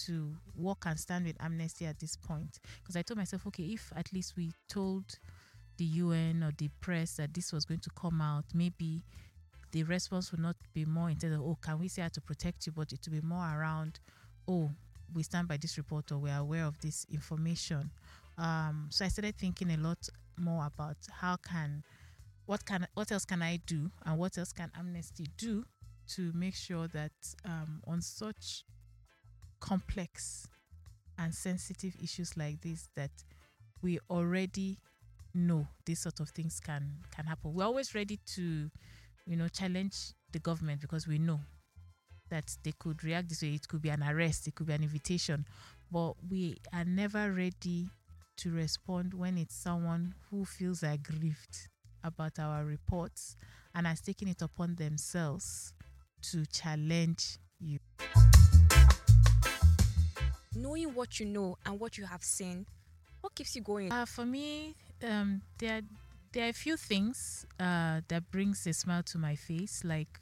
to 0.06 0.36
walk 0.56 0.86
and 0.86 1.00
stand 1.00 1.26
with 1.26 1.36
amnesty 1.40 1.86
at 1.86 2.00
this 2.00 2.16
point. 2.16 2.60
Because 2.82 2.96
I 2.96 3.02
told 3.02 3.18
myself, 3.18 3.48
okay, 3.48 3.64
if 3.64 3.92
at 3.96 4.12
least 4.12 4.34
we 4.38 4.52
told 4.70 5.06
the 5.78 5.86
UN 5.86 6.44
or 6.44 6.52
the 6.58 6.70
press 6.82 7.16
that 7.16 7.34
this 7.34 7.54
was 7.54 7.66
going 7.66 7.80
to 7.82 7.90
come 7.92 8.22
out, 8.22 8.46
maybe 8.54 9.04
the 9.72 9.84
response 9.84 10.32
would 10.32 10.42
not 10.42 10.56
be 10.74 10.86
more 10.86 11.10
in 11.10 11.18
terms 11.18 11.36
of, 11.36 11.42
oh, 11.42 11.58
can 11.62 11.80
we 11.80 11.88
say 11.88 12.02
how 12.02 12.08
to 12.10 12.22
protect 12.22 12.66
you, 12.66 12.74
but 12.74 12.92
it 12.92 13.00
will 13.06 13.22
be 13.22 13.26
more 13.26 13.46
around, 13.46 14.00
oh, 14.48 14.72
we 15.14 15.24
stand 15.24 15.48
by 15.48 15.58
this 15.58 15.78
report 15.78 16.12
or 16.12 16.18
we're 16.18 16.38
aware 16.38 16.66
of 16.66 16.80
this 16.82 17.06
information. 17.12 17.92
Um, 18.38 18.88
so 18.90 19.06
I 19.06 19.10
started 19.10 19.38
thinking 19.38 19.72
a 19.72 19.78
lot 19.78 20.08
more 20.38 20.66
about 20.66 20.98
how 21.12 21.36
can 21.38 21.84
what 22.46 22.66
can 22.66 22.88
what 22.94 23.12
else 23.12 23.26
can 23.26 23.42
I 23.42 23.60
do 23.66 23.92
and 24.06 24.18
what 24.18 24.38
else 24.38 24.54
can 24.54 24.72
Amnesty 24.78 25.28
do 25.38 25.66
to 26.16 26.32
make 26.34 26.56
sure 26.56 26.88
that 26.88 27.12
um, 27.46 27.82
on 27.86 28.02
such 28.02 28.64
complex 29.60 30.48
and 31.18 31.34
sensitive 31.36 31.96
issues 32.02 32.36
like 32.38 32.62
this 32.62 32.90
that 32.96 33.12
we 33.82 34.00
already 34.10 34.80
know 35.34 35.68
these 35.86 36.00
sort 36.00 36.20
of 36.20 36.30
things 36.30 36.60
can 36.60 36.94
can 37.16 37.26
happen. 37.26 37.54
We're 37.54 37.66
always 37.66 37.94
ready 37.94 38.20
to, 38.36 38.70
you 39.26 39.36
know, 39.36 39.48
challenge 39.48 40.14
the 40.32 40.40
government 40.40 40.82
because 40.82 41.08
we 41.08 41.20
know 41.20 41.40
that 42.30 42.56
they 42.64 42.74
could 42.78 43.04
react 43.04 43.30
this 43.30 43.42
way. 43.42 43.56
It 43.56 43.68
could 43.68 43.82
be 43.82 43.90
an 43.90 44.04
arrest, 44.04 44.48
it 44.48 44.56
could 44.56 44.68
be 44.68 44.74
an 44.74 44.84
invitation, 44.84 45.46
but 45.92 46.14
we 46.30 46.58
are 46.74 46.86
never 46.86 47.32
ready 47.32 47.90
to 48.38 48.52
respond 48.52 49.14
when 49.14 49.38
it's 49.38 49.56
someone 49.56 50.14
who 50.30 50.46
feels 50.46 50.84
aggrieved 50.84 51.68
about 52.04 52.40
our 52.40 52.64
reports 52.64 53.36
and 53.76 53.86
has 53.86 54.02
taken 54.02 54.28
it 54.28 54.42
upon 54.42 54.76
themselves 54.76 55.74
to 56.22 56.46
challenge 56.46 57.38
you. 57.60 57.80
Knowing 60.56 60.94
what 60.94 61.20
you 61.20 61.26
know 61.26 61.58
and 61.66 61.80
what 61.80 61.98
you 61.98 62.06
have 62.06 62.24
seen, 62.24 62.66
what 63.22 63.36
keeps 63.36 63.56
you 63.56 63.62
going? 63.62 63.92
Uh, 63.92 64.06
for 64.06 64.26
me, 64.26 64.76
um, 65.04 65.42
there 65.58 65.82
there 66.32 66.46
are 66.46 66.50
a 66.50 66.54
few 66.54 66.78
things 66.78 67.46
uh, 67.60 68.02
that 68.08 68.32
brings 68.32 68.66
a 68.68 68.74
smile 68.74 69.04
to 69.04 69.18
my 69.18 69.36
face, 69.36 69.84
like 69.84 70.20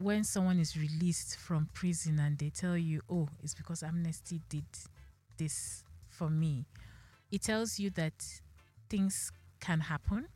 when 0.00 0.24
someone 0.24 0.58
is 0.58 0.76
released 0.76 1.36
from 1.36 1.68
prison 1.74 2.18
and 2.18 2.38
they 2.38 2.48
tell 2.48 2.76
you, 2.76 3.02
oh, 3.10 3.28
it's 3.42 3.54
because 3.54 3.82
Amnesty 3.82 4.40
did 4.48 4.64
this 5.36 5.84
for 6.08 6.30
me, 6.30 6.64
it 7.30 7.42
tells 7.42 7.78
you 7.78 7.90
that 7.90 8.14
things 8.88 9.30
can 9.60 9.80
happen. 9.80 10.26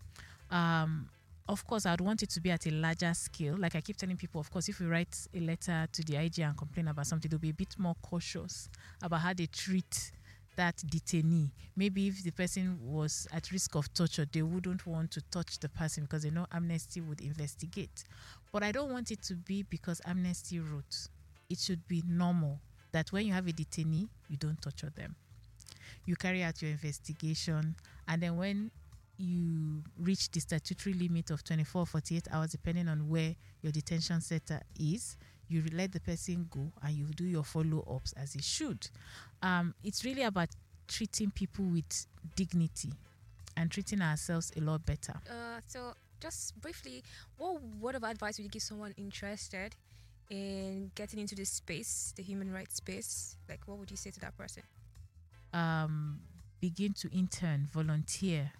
Um, 0.51 1.09
of 1.49 1.67
course, 1.67 1.87
I'd 1.87 2.01
want 2.01 2.23
it 2.23 2.31
to 2.31 2.41
be 2.41 2.51
at 2.51 2.67
a 2.67 2.71
larger 2.71 3.13
scale. 3.15 3.57
Like 3.59 3.75
I 3.75 3.81
keep 3.81 3.97
telling 3.97 4.17
people, 4.17 4.41
of 4.41 4.51
course, 4.51 4.69
if 4.69 4.81
we 4.81 4.87
write 4.87 5.17
a 5.35 5.41
letter 5.41 5.87
to 5.93 6.03
the 6.03 6.17
IG 6.17 6.41
and 6.41 6.57
complain 6.57 6.89
about 6.89 7.07
something, 7.07 7.31
they'll 7.31 7.39
be 7.39 7.51
a 7.51 7.55
bit 7.55 7.75
more 7.79 7.97
cautious 8.03 8.69
about 9.03 9.21
how 9.21 9.33
they 9.33 9.47
treat 9.47 10.13
that 10.57 10.77
detainee. 10.79 11.51
Maybe 11.77 12.09
if 12.09 12.23
the 12.23 12.31
person 12.31 12.79
was 12.83 13.27
at 13.33 13.51
risk 13.51 13.75
of 13.75 13.93
torture, 13.95 14.27
they 14.31 14.43
wouldn't 14.43 14.87
want 14.87 15.11
to 15.13 15.23
touch 15.31 15.59
the 15.59 15.69
person 15.69 16.05
because 16.05 16.23
they 16.23 16.31
know 16.31 16.47
Amnesty 16.53 17.01
would 17.01 17.21
investigate. 17.21 18.05
But 18.53 18.63
I 18.63 18.73
don't 18.73 18.91
want 18.91 19.11
it 19.11 19.23
to 19.23 19.35
be 19.35 19.63
because 19.63 20.01
Amnesty 20.07 20.61
wrote. 20.61 21.09
It 21.51 21.59
should 21.59 21.87
be 21.89 22.03
normal 22.07 22.61
that 22.93 23.11
when 23.13 23.27
you 23.27 23.33
have 23.33 23.49
a 23.49 23.53
detainee, 23.53 24.09
you 24.29 24.37
don't 24.37 24.61
torture 24.63 24.91
them. 24.95 25.17
You 26.07 26.17
carry 26.17 26.43
out 26.43 26.63
your 26.63 26.71
investigation, 26.71 27.75
and 28.07 28.23
then 28.23 28.37
when 28.37 28.71
you 29.17 29.83
reach 29.99 30.31
the 30.31 30.41
statutory 30.41 30.95
limit 30.95 31.31
of 31.31 31.45
24 31.45 31.87
48 31.87 32.29
hours, 32.31 32.51
depending 32.51 32.89
on 32.89 33.09
where 33.09 33.35
your 33.63 33.73
detention 33.73 34.21
center 34.21 34.61
is, 34.79 35.17
you 35.49 35.63
let 35.73 35.93
the 35.93 36.01
person 36.01 36.49
go 36.51 36.73
and 36.83 36.95
you 36.95 37.07
do 37.07 37.25
your 37.25 37.45
follow 37.45 37.85
ups 37.91 38.13
as 38.13 38.35
it 38.35 38.45
should. 38.45 38.89
Um, 39.43 39.75
it's 39.83 40.05
really 40.05 40.23
about 40.23 40.49
treating 40.89 41.31
people 41.31 41.65
with 41.65 42.07
dignity 42.37 42.93
and 43.57 43.71
treating 43.71 44.01
ourselves 44.03 44.53
a 44.57 44.61
lot 44.61 44.85
better. 44.85 45.15
Uh, 45.29 45.61
so, 45.67 45.95
just 46.21 46.61
briefly, 46.61 47.03
what 47.37 47.61
word 47.81 47.95
of 47.95 48.05
advice 48.05 48.39
would 48.39 48.45
you 48.45 48.51
give 48.51 48.63
someone 48.63 48.95
interested 48.97 49.75
in 50.31 50.91
getting 50.95 51.21
into 51.21 51.35
this 51.35 51.51
space, 51.51 52.13
the 52.17 52.23
human 52.23 52.53
rights 52.53 52.77
space? 52.77 53.37
Like, 53.49 53.61
what 53.67 53.79
would 53.79 53.91
you 53.91 53.97
say 53.97 54.11
to 54.11 54.21
that 54.21 54.37
person? 54.37 54.63
Um, 55.53 56.21
begin 56.61 56.95
to 56.95 57.09
intern, 57.17 57.69
volunteer, 57.73 58.53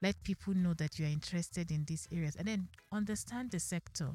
let 0.00 0.22
people 0.22 0.54
know 0.54 0.74
that 0.74 0.98
you 0.98 1.06
are 1.06 1.10
interested 1.10 1.70
in 1.70 1.84
these 1.84 2.08
areas, 2.12 2.36
and 2.36 2.46
then 2.46 2.68
understand 2.92 3.50
the 3.50 3.60
sector. 3.60 4.10